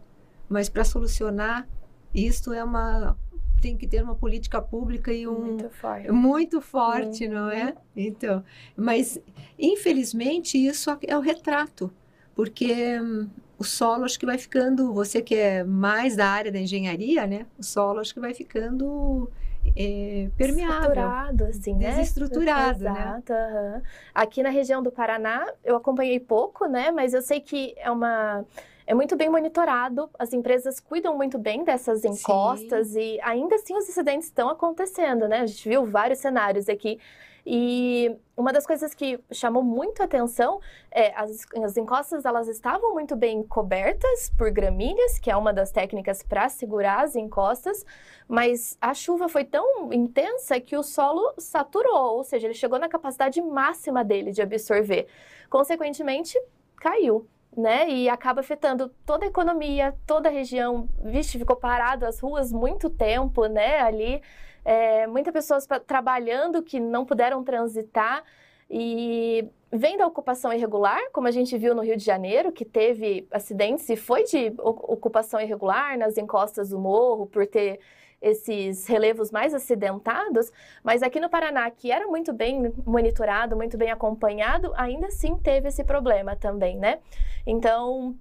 Mas 0.49 0.69
para 0.69 0.85
solucionar, 0.85 1.67
isto 2.15 2.53
é 2.53 2.63
uma 2.63 3.17
tem 3.65 3.79
que 3.79 3.87
ter 3.87 4.03
uma 4.03 4.15
política 4.15 4.61
pública 4.61 5.11
e 5.11 5.27
um 5.27 5.41
muito 5.41 5.71
forte, 5.71 6.13
muito 6.13 6.61
forte 6.61 7.27
uhum. 7.27 7.33
não 7.33 7.51
é? 7.51 7.75
Então, 7.97 8.45
mas 8.77 9.19
infelizmente 9.59 10.59
isso 10.59 10.95
é 11.07 11.17
o 11.17 11.21
retrato, 11.21 11.91
porque 12.35 13.01
hum, 13.01 13.27
o 13.59 13.65
solo 13.65 14.05
acho 14.05 14.19
que 14.19 14.27
vai 14.27 14.37
ficando, 14.37 14.93
você 14.93 15.23
que 15.23 15.35
é 15.35 15.65
mais 15.65 16.15
da 16.15 16.27
área 16.27 16.53
da 16.53 16.59
engenharia, 16.59 17.27
né? 17.27 17.47
O 17.59 17.63
solo 17.63 18.01
acho 18.01 18.13
que 18.13 18.21
vai 18.21 18.35
ficando 18.35 19.31
é, 19.75 20.29
permeável. 20.37 20.81
Estruturado, 20.81 21.45
assim, 21.45 21.75
né? 21.75 21.91
Desestruturado, 21.91 22.85
né? 22.85 22.91
Exato, 22.91 23.33
né? 23.33 23.73
Uhum. 23.77 23.83
Aqui 24.15 24.43
na 24.43 24.51
região 24.51 24.83
do 24.83 24.93
Paraná, 24.93 25.47
eu 25.65 25.75
acompanhei 25.75 26.21
pouco, 26.21 26.67
né? 26.67 26.91
Mas 26.91 27.15
eu 27.15 27.23
sei 27.23 27.41
que 27.41 27.75
é 27.79 27.91
uma 27.91 28.45
é 28.87 28.95
muito 28.95 29.17
bem 29.17 29.29
monitorado, 29.31 30.11
as 30.19 30.33
empresas 30.33 30.81
cuidam 30.81 31.17
muito 31.17 31.39
bem 31.39 31.65
dessas 31.65 32.05
encostas 32.05 32.89
Sim. 32.89 33.01
e 33.01 33.21
ainda 33.23 33.57
assim 33.57 33.77
os 33.77 33.89
incidentes 33.89 34.27
estão 34.29 34.49
acontecendo, 34.49 35.27
né? 35.29 35.41
A 35.41 35.47
gente 35.47 35.69
viu 35.69 35.85
vários 35.87 36.19
cenários 36.19 36.69
aqui 36.69 36.99
E 37.47 38.17
uma 38.37 38.53
das 38.53 38.67
coisas 38.67 38.95
que 38.95 39.21
chamou 39.31 39.63
muito 39.63 40.03
atenção 40.03 40.61
é 40.91 41.13
as, 41.15 41.45
as 41.63 41.77
encostas 41.77 42.25
elas 42.25 42.49
estavam 42.49 42.95
muito 42.95 43.15
bem 43.15 43.43
cobertas 43.43 44.31
por 44.37 44.51
gramíneas, 44.51 45.19
que 45.19 45.31
é 45.31 45.37
uma 45.37 45.53
das 45.53 45.71
técnicas 45.71 46.23
para 46.23 46.49
segurar 46.49 47.05
as 47.05 47.15
encostas, 47.15 47.85
mas 48.27 48.79
a 48.81 48.95
chuva 48.95 49.29
foi 49.29 49.45
tão 49.45 49.93
intensa 49.93 50.59
que 50.59 50.77
o 50.77 50.83
solo 50.83 51.35
saturou, 51.39 52.17
ou 52.17 52.25
seja, 52.25 52.47
ele 52.47 52.55
chegou 52.55 52.79
na 52.79 52.89
capacidade 52.89 53.41
máxima 53.43 54.03
dele 54.03 54.33
de 54.33 54.41
absorver. 54.41 55.07
Consequentemente, 55.51 56.41
caiu. 56.77 57.27
Né? 57.57 57.89
E 57.89 58.09
acaba 58.09 58.41
afetando 58.41 58.89
toda 59.07 59.25
a 59.25 59.29
economia, 59.29 59.95
toda 60.07 60.29
a 60.29 60.33
região. 60.33 60.89
Vixe, 61.05 61.39
ficou 61.39 61.55
parado 61.55 62.05
as 62.05 62.19
ruas 62.19 62.53
muito 62.53 62.91
tempo, 62.91 63.47
né? 63.47 63.81
Ali 63.81 64.21
é, 64.65 65.07
muitas 65.07 65.33
pessoas 65.33 65.67
trabalhando 65.87 66.63
que 66.63 66.81
não 66.81 67.05
puderam 67.05 67.45
transitar 67.45 68.25
e 68.71 69.47
vem 69.71 69.97
da 69.97 70.07
ocupação 70.07 70.53
irregular, 70.53 70.99
como 71.13 71.29
a 71.29 71.31
gente 71.31 71.57
viu 71.59 71.75
no 71.75 71.83
Rio 71.83 71.97
de 71.97 72.05
Janeiro, 72.05 72.51
que 72.51 72.65
teve 72.65 73.27
acidentes 73.31 73.89
e 73.91 73.97
foi 73.97 74.25
de 74.25 74.53
ocupação 74.59 75.41
irregular 75.41 75.99
nas 75.99 76.17
encostas 76.17 76.71
do 76.71 76.79
morro, 76.79 77.27
por 77.27 77.47
ter 77.47 77.79
esses 78.25 78.87
relevos 78.87 79.31
mais 79.31 79.53
acidentados, 79.53 80.51
mas 80.83 81.03
aqui 81.03 81.21
no 81.21 81.29
Paraná, 81.29 81.71
que 81.71 81.93
era 81.93 82.07
muito 82.07 82.33
bem 82.33 82.73
monitorado, 82.87 83.55
muito 83.55 83.77
bem 83.77 83.91
acompanhado, 83.91 84.73
ainda 84.77 85.09
assim 85.09 85.37
teve 85.37 85.69
esse 85.69 85.85
problema 85.85 86.35
também, 86.35 86.79
né? 86.79 87.01
Então, 87.47 88.17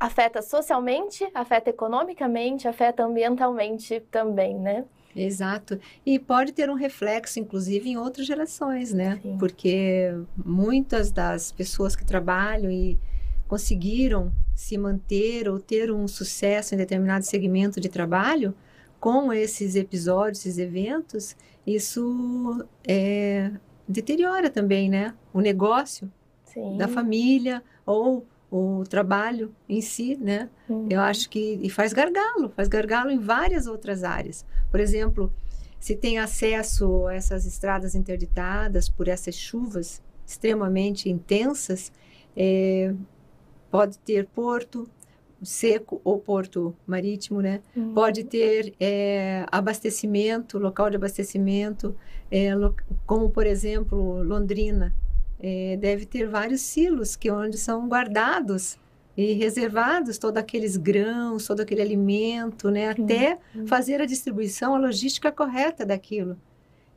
afeta 0.00 0.42
socialmente, 0.42 1.28
afeta 1.32 1.70
economicamente, 1.70 2.66
afeta 2.66 3.04
ambientalmente 3.04 4.00
também, 4.10 4.58
né? 4.58 4.84
Exato. 5.14 5.80
E 6.04 6.18
pode 6.18 6.52
ter 6.52 6.68
um 6.68 6.74
reflexo, 6.74 7.38
inclusive, 7.38 7.88
em 7.88 7.96
outras 7.96 8.26
gerações, 8.26 8.92
né? 8.92 9.20
Sim. 9.22 9.38
Porque 9.38 10.12
muitas 10.36 11.12
das 11.12 11.52
pessoas 11.52 11.94
que 11.94 12.04
trabalham 12.04 12.70
e 12.70 12.98
conseguiram 13.46 14.32
se 14.54 14.76
manter 14.76 15.48
ou 15.48 15.58
ter 15.58 15.90
um 15.90 16.06
sucesso 16.06 16.74
em 16.74 16.78
determinado 16.78 17.24
segmento 17.24 17.80
de 17.80 17.88
trabalho, 17.88 18.54
com 19.00 19.32
esses 19.32 19.76
episódios, 19.76 20.40
esses 20.40 20.58
eventos, 20.58 21.36
isso 21.66 22.64
é, 22.86 23.50
deteriora 23.86 24.50
também, 24.50 24.88
né? 24.88 25.14
O 25.32 25.40
negócio 25.40 26.10
Sim. 26.44 26.76
da 26.76 26.88
família 26.88 27.62
ou 27.86 28.26
o 28.50 28.82
trabalho 28.88 29.54
em 29.68 29.80
si, 29.80 30.16
né? 30.16 30.48
Uhum. 30.68 30.86
Eu 30.90 31.00
acho 31.00 31.28
que 31.28 31.58
e 31.62 31.68
faz 31.68 31.92
gargalo, 31.92 32.50
faz 32.56 32.68
gargalo 32.68 33.10
em 33.10 33.18
várias 33.18 33.66
outras 33.66 34.02
áreas. 34.02 34.44
Por 34.70 34.80
exemplo, 34.80 35.32
se 35.78 35.94
tem 35.94 36.18
acesso 36.18 37.06
a 37.06 37.14
essas 37.14 37.44
estradas 37.44 37.94
interditadas 37.94 38.88
por 38.88 39.06
essas 39.06 39.34
chuvas 39.34 40.02
extremamente 40.26 41.08
intensas, 41.08 41.92
é, 42.36 42.94
pode 43.70 43.98
ter 43.98 44.26
porto 44.26 44.88
seco 45.42 46.00
ou 46.04 46.18
porto 46.18 46.74
marítimo, 46.86 47.40
né? 47.40 47.60
Uhum. 47.76 47.94
Pode 47.94 48.24
ter 48.24 48.74
é, 48.80 49.44
abastecimento, 49.50 50.58
local 50.58 50.90
de 50.90 50.96
abastecimento, 50.96 51.94
é, 52.30 52.54
lo, 52.54 52.74
como 53.06 53.30
por 53.30 53.46
exemplo 53.46 54.22
Londrina, 54.22 54.94
é, 55.40 55.76
deve 55.76 56.06
ter 56.06 56.28
vários 56.28 56.60
silos 56.62 57.16
que 57.16 57.30
onde 57.30 57.56
são 57.56 57.88
guardados 57.88 58.78
e 59.16 59.32
reservados 59.32 60.16
todos 60.18 60.40
aqueles 60.40 60.76
grãos, 60.76 61.46
todo 61.46 61.60
aquele 61.60 61.82
alimento, 61.82 62.70
né, 62.70 62.90
até 62.90 63.38
uhum. 63.54 63.66
fazer 63.66 64.00
a 64.00 64.06
distribuição, 64.06 64.74
a 64.74 64.78
logística 64.78 65.32
correta 65.32 65.84
daquilo. 65.84 66.36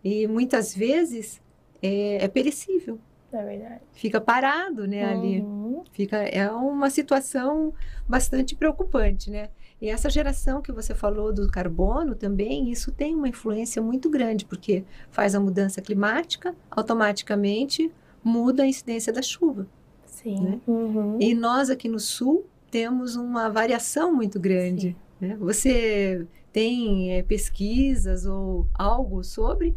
E 0.04 0.28
muitas 0.28 0.76
vezes 0.76 1.42
é, 1.82 2.24
é 2.24 2.28
perecível. 2.28 3.00
É 3.34 3.44
verdade. 3.44 3.82
Fica 3.94 4.20
parado, 4.20 4.86
né, 4.86 5.06
uhum. 5.06 5.20
ali. 5.20 5.86
Fica 5.92 6.18
é 6.18 6.50
uma 6.52 6.90
situação 6.90 7.74
bastante 8.08 8.56
preocupante, 8.56 9.30
né? 9.30 9.50
E 9.82 9.90
essa 9.90 10.10
geração 10.10 10.62
que 10.62 10.72
você 10.72 10.94
falou 10.94 11.34
do 11.34 11.50
carbono 11.50 12.14
também, 12.14 12.70
isso 12.70 12.92
tem 12.92 13.16
uma 13.16 13.28
influência 13.28 13.82
muito 13.82 14.10
grande, 14.10 14.46
porque 14.46 14.84
faz 15.10 15.34
a 15.34 15.40
mudança 15.40 15.82
climática, 15.82 16.56
automaticamente 16.70 17.92
muda 18.24 18.62
a 18.62 18.68
incidência 18.68 19.12
da 19.12 19.24
chuva. 19.24 19.66
Sim. 20.06 20.40
Né? 20.40 20.62
Uhum. 20.68 21.18
E 21.20 21.34
nós 21.34 21.72
aqui 21.72 21.90
no 21.90 22.00
sul 22.00 22.46
temos 22.70 23.16
uma 23.16 23.50
variação 23.50 24.14
muito 24.14 24.40
grande. 24.40 24.96
Né? 25.20 25.36
Você 25.40 26.28
tem 26.54 27.14
é, 27.14 27.24
pesquisas 27.24 28.26
ou 28.28 28.68
algo 28.74 29.24
sobre? 29.24 29.76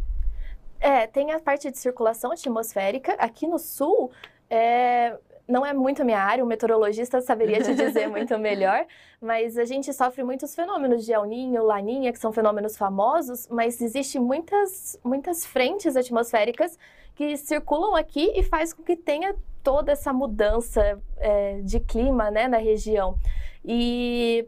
É, 0.85 1.07
tem 1.07 1.33
a 1.33 1.41
parte 1.41 1.71
de 1.71 1.79
circulação 1.79 2.31
atmosférica. 2.31 3.15
Aqui 3.15 3.47
no 3.47 3.59
sul, 3.59 4.11
é, 4.51 5.17
não 5.49 5.65
é 5.65 5.73
muito 5.73 6.03
a 6.03 6.05
minha 6.05 6.19
área, 6.19 6.45
o 6.45 6.47
meteorologista 6.47 7.23
saberia 7.23 7.59
te 7.63 7.75
dizer 7.75 8.07
muito 8.13 8.39
melhor, 8.39 8.85
mas 9.19 9.57
a 9.57 9.65
gente 9.65 9.91
sofre 9.95 10.23
muitos 10.23 10.55
fenômenos 10.55 11.07
de 11.07 11.11
El 11.11 11.25
Niño, 11.25 11.63
Laninha, 11.65 12.13
que 12.13 12.19
são 12.19 12.35
fenômenos 12.35 12.77
famosos, 12.77 13.49
mas 13.49 13.81
existem 13.81 14.21
muitas, 14.21 15.01
muitas 15.03 15.47
frentes 15.47 15.97
atmosféricas 15.97 16.79
que 17.15 17.35
circulam 17.39 17.97
aqui 17.97 18.35
e 18.37 18.43
faz 18.43 18.75
com 18.75 18.83
que 18.83 18.95
tenha 18.95 19.35
toda 19.63 19.91
essa 19.93 20.13
mudança 20.13 21.01
é, 21.17 21.63
de 21.63 21.81
clima 21.81 22.31
né, 22.31 22.47
na 22.47 22.59
região. 22.59 23.17
E 23.65 24.47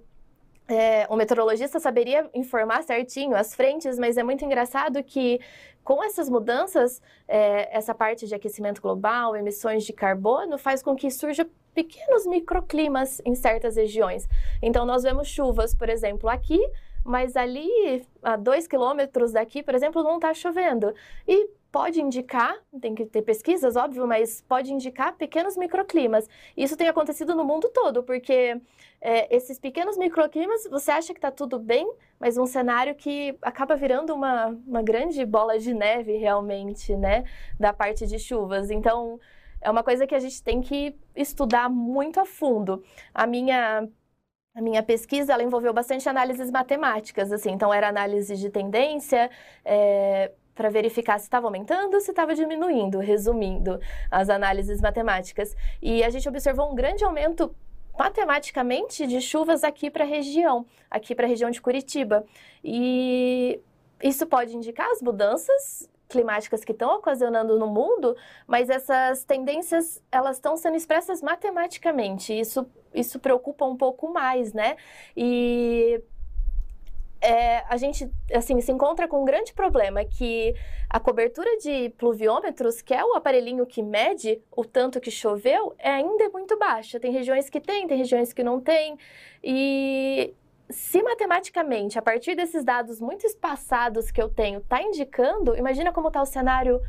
é, 0.69 1.07
o 1.09 1.17
meteorologista 1.17 1.79
saberia 1.79 2.29
informar 2.35 2.83
certinho 2.83 3.35
as 3.35 3.55
frentes, 3.55 3.99
mas 3.99 4.19
é 4.19 4.23
muito 4.23 4.45
engraçado 4.45 5.03
que 5.03 5.41
com 5.87 6.03
essas 6.03 6.29
mudanças, 6.29 7.01
é, 7.29 7.75
essa 7.75 7.95
parte 7.95 8.27
de 8.27 8.35
aquecimento 8.35 8.83
global, 8.83 9.37
emissões 9.37 9.85
de 9.85 9.93
carbono, 9.93 10.59
faz 10.59 10.83
com 10.83 10.97
que 10.97 11.09
surja 11.13 11.49
pequenos 11.73 12.27
microclimas 12.27 13.23
em 13.25 13.37
certas 13.37 13.77
regiões. 13.77 14.29
Então, 14.61 14.85
nós 14.85 15.05
vemos 15.05 15.29
chuvas, 15.29 15.77
por 15.77 15.89
exemplo, 15.89 16.29
aqui, 16.29 16.59
mas 17.05 17.37
ali, 17.37 18.05
a 18.21 18.35
dois 18.35 18.67
quilômetros 18.67 19.31
daqui, 19.31 19.63
por 19.63 19.77
exemplo, 19.77 20.03
não 20.03 20.17
está 20.17 20.35
chovendo. 20.35 20.93
E 21.29 21.49
pode 21.77 22.01
indicar, 22.01 22.57
tem 22.81 22.95
que 22.95 23.05
ter 23.05 23.21
pesquisas, 23.21 23.77
óbvio, 23.77 24.07
mas 24.07 24.41
pode 24.41 24.73
indicar 24.73 25.15
pequenos 25.15 25.59
microclimas. 25.59 26.27
Isso 26.57 26.75
tem 26.75 26.89
acontecido 26.89 27.35
no 27.35 27.45
mundo 27.45 27.69
todo, 27.69 28.03
porque 28.03 28.59
é, 28.99 29.37
esses 29.37 29.59
pequenos 29.59 29.99
microclimas, 29.99 30.67
você 30.71 30.91
acha 30.91 31.13
que 31.13 31.19
está 31.19 31.31
tudo 31.31 31.59
bem, 31.59 31.87
mas 32.19 32.39
um 32.39 32.47
cenário 32.47 32.95
que 32.95 33.37
acaba 33.43 33.77
virando 33.77 34.15
uma, 34.15 34.59
uma 34.67 34.83
grande 34.83 35.23
bola 35.27 35.59
de 35.59 35.75
neve 35.75 36.17
realmente, 36.17 36.97
né, 36.97 37.25
da 37.61 37.75
parte 37.75 38.07
de 38.07 38.19
chuvas. 38.19 38.71
Então, 38.71 39.21
é 39.61 39.71
uma 39.71 39.83
coisa 39.83 40.07
que 40.07 40.15
a 40.15 40.19
gente 40.19 40.43
tem 40.43 40.63
que 40.63 40.97
estudar 41.15 41.69
muito 41.69 42.19
a 42.19 42.25
fundo. 42.25 42.83
A 43.13 43.27
minha 43.27 43.87
a 44.55 44.63
minha 44.63 44.83
pesquisa 44.83 45.35
ela 45.35 45.43
envolveu 45.43 45.75
bastante 45.75 46.09
análises 46.09 46.51
matemáticas, 46.51 47.31
assim, 47.31 47.51
então 47.51 47.75
era 47.75 47.89
análise 47.89 48.35
de 48.37 48.49
tendência, 48.49 49.31
é, 49.63 50.33
para 50.57 50.71
verificar 50.71 51.19
se 51.19 51.27
estava 51.27 51.47
aumentando 51.47 51.95
ou 51.95 52.01
se 52.01 52.11
estava 52.11 52.35
diminuindo, 52.35 52.99
resumindo 52.99 53.79
as 54.11 54.29
análises 54.29 54.81
matemáticas. 54.81 55.55
E 55.81 56.03
a 56.03 56.11
gente 56.11 56.29
observou 56.29 56.73
um 56.73 56.75
grande 56.75 57.05
aumento 57.05 57.55
matematicamente 57.97 59.07
de 59.07 59.21
chuvas 59.21 59.63
aqui 59.63 59.91
para 59.91 60.05
a 60.05 60.07
região, 60.07 60.67
aqui 60.91 61.15
para 61.15 61.27
a 61.27 61.29
região 61.29 61.51
de 61.51 61.61
Curitiba. 61.61 62.25
E 62.65 63.61
isso 64.03 64.27
pode 64.27 64.57
indicar 64.57 64.91
as 64.91 65.01
mudanças 65.01 65.89
climáticas 66.09 66.65
que 66.65 66.73
estão 66.73 66.97
ocasionando 66.97 67.59
no 67.59 67.67
mundo, 67.67 68.17
mas 68.47 68.71
essas 68.71 69.25
tendências 69.25 70.03
elas 70.11 70.37
estão 70.37 70.57
sendo 70.57 70.77
expressas 70.77 71.21
matematicamente. 71.23 72.33
Isso 72.33 72.67
isso 72.95 73.19
preocupa 73.19 73.67
um 73.67 73.77
pouco 73.77 74.11
mais, 74.11 74.55
né? 74.55 74.77
E 75.15 76.03
é, 77.21 77.65
a 77.69 77.77
gente 77.77 78.11
assim 78.33 78.61
se 78.61 78.71
encontra 78.71 79.09
com 79.09 79.23
um 79.23 79.25
grande 79.25 79.53
problema 79.53 80.05
que 80.05 80.55
a 80.89 81.01
cobertura 81.01 81.57
de 81.59 81.91
pluviômetros, 81.97 82.83
que 82.83 82.95
é 82.95 83.05
o 83.05 83.15
aparelhinho 83.15 83.67
que 83.67 83.83
mede 83.83 84.41
o 84.55 84.65
tanto 84.65 85.01
que 85.01 85.11
choveu, 85.11 85.75
é 85.79 85.91
ainda 85.91 86.29
muito 86.31 86.59
baixa. 86.59 87.01
Tem 87.01 87.11
regiões 87.11 87.49
que 87.49 87.61
tem, 87.61 87.87
tem 87.87 87.99
regiões 87.99 88.33
que 88.33 88.43
não 88.43 88.61
tem. 88.61 88.99
E 89.43 90.35
se 90.69 91.03
matematicamente, 91.03 91.99
a 91.99 92.03
partir 92.03 92.35
desses 92.35 92.65
dados 92.65 93.01
muito 93.01 93.27
espaçados 93.27 94.11
que 94.11 94.21
eu 94.21 94.29
tenho, 94.29 94.59
está 94.59 94.83
indicando, 94.83 95.57
imagina 95.57 95.93
como 95.93 96.09
está 96.09 96.21
o 96.21 96.27
cenário 96.27 96.81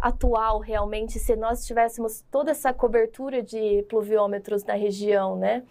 atual 0.00 0.58
realmente 0.58 1.18
se 1.18 1.36
nós 1.36 1.66
tivéssemos 1.66 2.24
toda 2.30 2.50
essa 2.50 2.72
cobertura 2.72 3.42
de 3.42 3.84
pluviômetros 3.88 4.64
na 4.64 4.74
região, 4.74 5.36
né? 5.36 5.62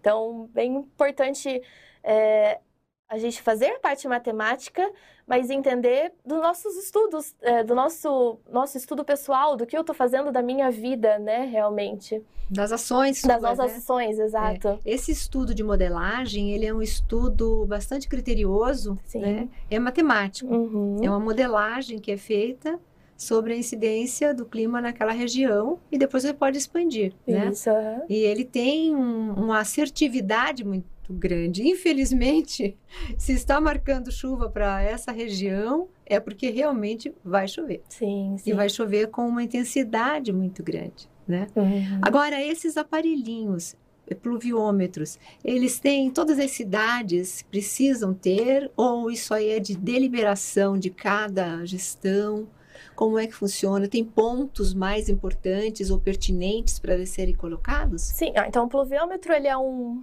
Então, 0.00 0.48
bem 0.52 0.74
importante 0.74 1.62
é, 2.02 2.60
a 3.08 3.16
gente 3.16 3.40
fazer 3.40 3.68
a 3.68 3.78
parte 3.78 4.06
matemática, 4.06 4.88
mas 5.26 5.48
entender 5.48 6.12
dos 6.24 6.38
nossos 6.38 6.76
estudos, 6.76 7.34
é, 7.40 7.64
do 7.64 7.74
nosso, 7.74 8.38
nosso 8.50 8.76
estudo 8.76 9.02
pessoal, 9.04 9.56
do 9.56 9.66
que 9.66 9.74
eu 9.76 9.80
estou 9.80 9.94
fazendo 9.94 10.30
da 10.30 10.42
minha 10.42 10.70
vida, 10.70 11.18
né, 11.18 11.46
realmente. 11.46 12.22
Das 12.50 12.70
ações. 12.70 13.22
Das 13.22 13.40
nossas 13.42 13.72
né? 13.72 13.76
ações, 13.78 14.18
exato. 14.18 14.68
É. 14.68 14.78
Esse 14.84 15.10
estudo 15.12 15.54
de 15.54 15.62
modelagem, 15.62 16.50
ele 16.52 16.66
é 16.66 16.72
um 16.72 16.82
estudo 16.82 17.64
bastante 17.66 18.08
criterioso, 18.08 18.98
Sim. 19.04 19.20
né? 19.20 19.48
É 19.70 19.78
matemático. 19.78 20.52
Uhum. 20.52 20.96
É 21.02 21.08
uma 21.10 21.20
modelagem 21.20 21.98
que 21.98 22.10
é 22.10 22.16
feita 22.16 22.78
sobre 23.16 23.52
a 23.52 23.56
incidência 23.56 24.32
do 24.32 24.46
clima 24.46 24.80
naquela 24.80 25.12
região 25.12 25.78
e 25.92 25.98
depois 25.98 26.22
você 26.22 26.32
pode 26.32 26.56
expandir, 26.56 27.12
né? 27.26 27.48
Isso. 27.48 27.68
aham. 27.68 28.02
E 28.08 28.14
ele 28.16 28.44
tem 28.44 28.94
um- 28.94 29.32
uma 29.34 29.58
assertividade 29.60 30.64
muito 30.64 30.86
grande. 31.14 31.66
Infelizmente, 31.66 32.76
se 33.16 33.32
está 33.32 33.60
marcando 33.60 34.10
chuva 34.10 34.48
para 34.48 34.82
essa 34.82 35.12
região, 35.12 35.88
é 36.06 36.18
porque 36.18 36.50
realmente 36.50 37.14
vai 37.24 37.46
chover. 37.46 37.82
Sim, 37.88 38.36
sim. 38.38 38.50
E 38.50 38.52
vai 38.54 38.68
chover 38.68 39.08
com 39.08 39.26
uma 39.26 39.42
intensidade 39.42 40.32
muito 40.32 40.62
grande, 40.62 41.08
né? 41.26 41.46
Uhum. 41.54 42.00
Agora, 42.02 42.42
esses 42.42 42.76
aparelhinhos, 42.76 43.76
eh, 44.06 44.14
pluviômetros, 44.14 45.18
eles 45.44 45.78
têm, 45.78 46.10
todas 46.10 46.38
as 46.38 46.50
cidades 46.50 47.42
precisam 47.50 48.14
ter, 48.14 48.70
ou 48.76 49.10
isso 49.10 49.34
aí 49.34 49.50
é 49.50 49.60
de 49.60 49.76
deliberação 49.76 50.78
de 50.78 50.90
cada 50.90 51.64
gestão? 51.64 52.48
Como 52.94 53.18
é 53.18 53.26
que 53.26 53.34
funciona? 53.34 53.86
Tem 53.86 54.04
pontos 54.04 54.74
mais 54.74 55.08
importantes 55.08 55.90
ou 55.90 56.00
pertinentes 56.00 56.78
para 56.78 57.04
serem 57.06 57.34
colocados? 57.34 58.02
Sim, 58.02 58.32
ah, 58.34 58.46
então 58.48 58.64
o 58.64 58.68
pluviômetro 58.68 59.32
ele 59.32 59.46
é 59.46 59.56
um, 59.56 60.02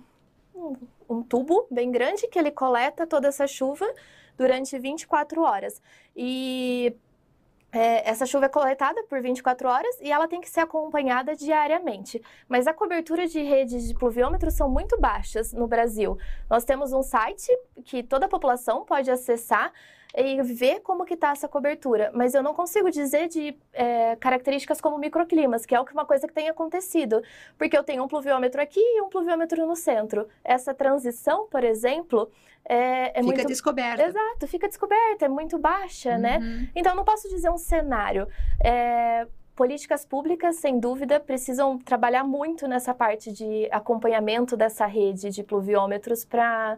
um, 1.10 1.24
tubo 1.24 1.68
bem 1.70 1.92
grande 1.92 2.28
que 2.28 2.40
ele 2.40 2.52
coleta 2.52 3.06
toda 3.06 3.28
essa 3.28 3.48
chuva 3.48 3.86
durante 4.38 4.78
24 4.78 5.42
horas. 5.42 5.82
E 6.16 6.96
é, 7.72 8.10
essa 8.10 8.26
chuva 8.26 8.46
é 8.46 8.50
coletada 8.50 9.04
por 9.04 9.22
24 9.22 9.68
horas 9.68 10.00
e 10.00 10.12
ela 10.12 10.28
tem 10.28 10.40
que 10.40 10.50
ser 10.50 10.62
acompanhada 10.62 11.36
diariamente. 11.36 12.22
Mas 12.48 12.68
a 12.68 12.74
cobertura 12.74 13.28
de 13.28 13.42
redes 13.42 13.88
de 13.88 13.94
pluviômetros 13.94 14.54
são 14.54 14.70
muito 14.70 15.00
baixas 15.00 15.52
no 15.52 15.68
Brasil. 15.68 16.18
Nós 16.50 16.64
temos 16.64 16.94
um 16.94 17.04
site 17.04 17.52
que 17.84 18.02
toda 18.02 18.28
a 18.28 18.30
população 18.30 18.86
pode 18.86 19.12
acessar 19.12 19.74
e 20.16 20.42
ver 20.42 20.80
como 20.80 21.06
que 21.06 21.14
está 21.14 21.32
essa 21.32 21.48
cobertura. 21.48 22.12
Mas 22.14 22.34
eu 22.34 22.42
não 22.42 22.54
consigo 22.54 22.90
dizer 22.90 23.28
de 23.28 23.58
é, 23.74 24.16
características 24.16 24.80
como 24.80 24.98
microclimas, 24.98 25.66
que 25.66 25.76
é 25.76 25.80
uma 25.80 26.06
coisa 26.06 26.28
que 26.28 26.34
tem 26.34 26.48
acontecido. 26.48 27.22
Porque 27.58 27.78
eu 27.78 27.84
tenho 27.84 28.04
um 28.04 28.08
pluviômetro 28.08 28.62
aqui 28.62 28.80
e 28.80 29.02
um 29.02 29.10
pluviômetro 29.10 29.66
no 29.68 29.76
centro. 29.76 30.28
Essa 30.44 30.74
transição, 30.74 31.48
por 31.48 31.64
exemplo, 31.64 32.32
é, 32.64 33.10
é 33.10 33.14
Fica 33.22 33.24
muito... 33.24 33.48
descoberta. 33.48 34.04
Exato, 34.04 34.48
fica 34.48 34.68
descoberta, 34.68 35.26
é 35.26 35.30
muito 35.30 35.58
baixa, 35.58 36.18
né? 36.18 36.40
Uhum. 36.40 36.68
Então, 36.76 36.94
eu 36.94 36.96
não 36.96 37.04
posso 37.04 37.30
dizer 37.30 37.50
um 37.50 37.58
cenário. 37.58 38.28
É, 38.64 39.28
políticas 39.56 40.06
públicas, 40.06 40.58
sem 40.58 40.80
dúvida, 40.80 41.20
precisam 41.20 41.78
trabalhar 41.78 42.24
muito 42.24 42.68
nessa 42.68 42.94
parte 42.94 43.32
de 43.32 43.68
acompanhamento 43.72 44.58
dessa 44.58 44.86
rede 44.86 45.30
de 45.30 45.44
pluviômetros 45.44 46.26
para 46.26 46.78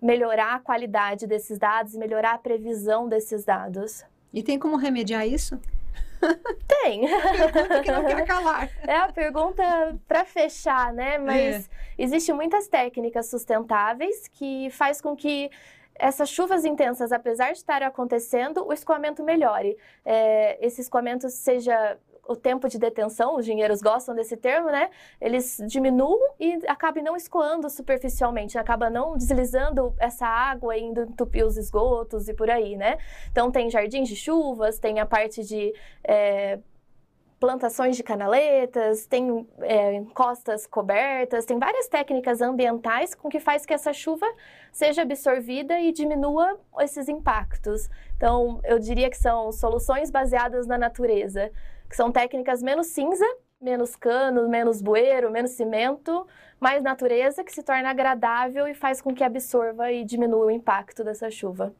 melhorar 0.00 0.54
a 0.54 0.58
qualidade 0.58 1.26
desses 1.26 1.58
dados 1.58 1.94
e 1.94 1.98
melhorar 1.98 2.34
a 2.34 2.38
previsão 2.38 3.08
desses 3.08 3.44
dados. 3.44 4.04
E 4.32 4.42
tem 4.42 4.58
como 4.58 4.76
remediar 4.76 5.26
isso? 5.26 5.58
Tem. 6.82 7.06
Pergunta 7.52 7.80
que 7.82 7.92
não 7.92 8.04
quer 8.04 8.24
calar. 8.26 8.70
É 8.86 8.96
a 8.96 9.12
pergunta 9.12 9.98
para 10.06 10.24
fechar, 10.24 10.92
né? 10.92 11.18
Mas 11.18 11.70
existem 11.98 12.34
muitas 12.34 12.68
técnicas 12.68 13.28
sustentáveis 13.28 14.28
que 14.28 14.70
faz 14.70 15.00
com 15.00 15.16
que 15.16 15.50
essas 15.98 16.28
chuvas 16.28 16.64
intensas, 16.64 17.12
apesar 17.12 17.52
de 17.52 17.58
estarem 17.58 17.88
acontecendo, 17.88 18.66
o 18.66 18.72
escoamento 18.72 19.22
melhore. 19.22 19.76
É, 20.04 20.58
esse 20.64 20.80
escoamento 20.80 21.28
seja 21.30 21.98
o 22.28 22.36
tempo 22.36 22.68
de 22.68 22.78
detenção, 22.78 23.36
os 23.36 23.44
engenheiros 23.44 23.80
gostam 23.80 24.14
desse 24.14 24.36
termo, 24.36 24.68
né? 24.68 24.90
Eles 25.20 25.60
diminuam 25.66 26.18
e 26.38 26.58
acabam 26.66 27.02
não 27.02 27.16
escoando 27.16 27.68
superficialmente, 27.70 28.58
acaba 28.58 28.90
não 28.90 29.16
deslizando 29.16 29.94
essa 29.98 30.26
água 30.26 30.76
indo 30.76 31.02
entupir 31.02 31.44
os 31.46 31.56
esgotos 31.56 32.28
e 32.28 32.34
por 32.34 32.50
aí, 32.50 32.76
né? 32.76 32.98
Então 33.30 33.50
tem 33.50 33.70
jardins 33.70 34.08
de 34.08 34.16
chuvas, 34.16 34.78
tem 34.78 35.00
a 35.00 35.06
parte 35.06 35.44
de 35.44 35.72
é, 36.04 36.58
plantações 37.38 37.96
de 37.96 38.02
canaletas, 38.02 39.06
tem 39.06 39.46
é, 39.60 39.94
encostas 39.94 40.66
cobertas, 40.66 41.44
tem 41.44 41.58
várias 41.58 41.86
técnicas 41.86 42.40
ambientais 42.40 43.14
com 43.14 43.28
que 43.28 43.38
faz 43.38 43.66
que 43.66 43.74
essa 43.74 43.92
chuva 43.92 44.26
seja 44.72 45.02
absorvida 45.02 45.78
e 45.78 45.92
diminua 45.92 46.58
esses 46.80 47.08
impactos. 47.08 47.88
Então, 48.16 48.60
eu 48.64 48.78
diria 48.78 49.10
que 49.10 49.16
são 49.16 49.52
soluções 49.52 50.10
baseadas 50.10 50.66
na 50.66 50.78
natureza, 50.78 51.50
que 51.88 51.96
são 51.96 52.10
técnicas 52.12 52.62
menos 52.62 52.88
cinza, 52.88 53.26
menos 53.60 53.96
cano, 53.96 54.48
menos 54.48 54.82
bueiro, 54.82 55.30
menos 55.30 55.52
cimento, 55.52 56.26
mais 56.60 56.82
natureza, 56.82 57.44
que 57.44 57.52
se 57.52 57.62
torna 57.62 57.90
agradável 57.90 58.66
e 58.66 58.74
faz 58.74 59.00
com 59.00 59.14
que 59.14 59.24
absorva 59.24 59.90
e 59.90 60.04
diminua 60.04 60.46
o 60.46 60.50
impacto 60.50 61.02
dessa 61.02 61.30
chuva. 61.30 61.74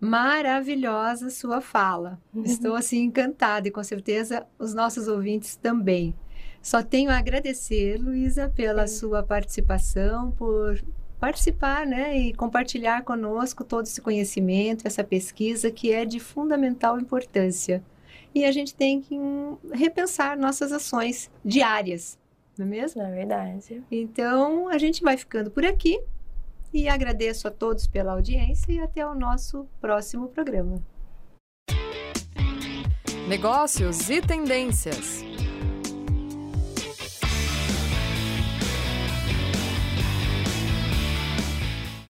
Maravilhosa 0.00 1.30
sua 1.30 1.60
fala. 1.60 2.18
Estou 2.44 2.74
assim 2.74 3.04
encantada 3.04 3.68
e 3.68 3.70
com 3.70 3.82
certeza 3.82 4.46
os 4.58 4.74
nossos 4.74 5.08
ouvintes 5.08 5.56
também. 5.56 6.14
Só 6.60 6.82
tenho 6.82 7.10
a 7.10 7.18
agradecer, 7.18 7.98
Luísa, 7.98 8.52
pela 8.54 8.86
Sim. 8.86 8.98
sua 8.98 9.22
participação, 9.22 10.30
por 10.32 10.82
participar, 11.18 11.86
né, 11.86 12.18
e 12.18 12.34
compartilhar 12.34 13.02
conosco 13.02 13.64
todo 13.64 13.86
esse 13.86 14.00
conhecimento, 14.00 14.86
essa 14.86 15.02
pesquisa 15.02 15.70
que 15.70 15.92
é 15.92 16.04
de 16.04 16.20
fundamental 16.20 16.98
importância. 16.98 17.82
E 18.34 18.44
a 18.44 18.50
gente 18.50 18.74
tem 18.74 19.00
que 19.00 19.16
hum, 19.16 19.56
repensar 19.72 20.36
nossas 20.36 20.72
ações 20.72 21.30
diárias, 21.44 22.18
não 22.58 22.66
é 22.66 22.68
mesmo? 22.68 23.02
Na 23.02 23.10
verdade. 23.10 23.82
Então, 23.90 24.68
a 24.68 24.78
gente 24.78 25.02
vai 25.02 25.16
ficando 25.16 25.50
por 25.50 25.64
aqui 25.64 26.00
e 26.72 26.88
agradeço 26.88 27.46
a 27.46 27.50
todos 27.50 27.86
pela 27.86 28.12
audiência 28.12 28.72
e 28.72 28.80
até 28.80 29.06
o 29.06 29.14
nosso 29.14 29.68
próximo 29.80 30.28
programa. 30.28 30.82
Negócios 33.28 34.10
e 34.10 34.20
tendências. 34.20 35.33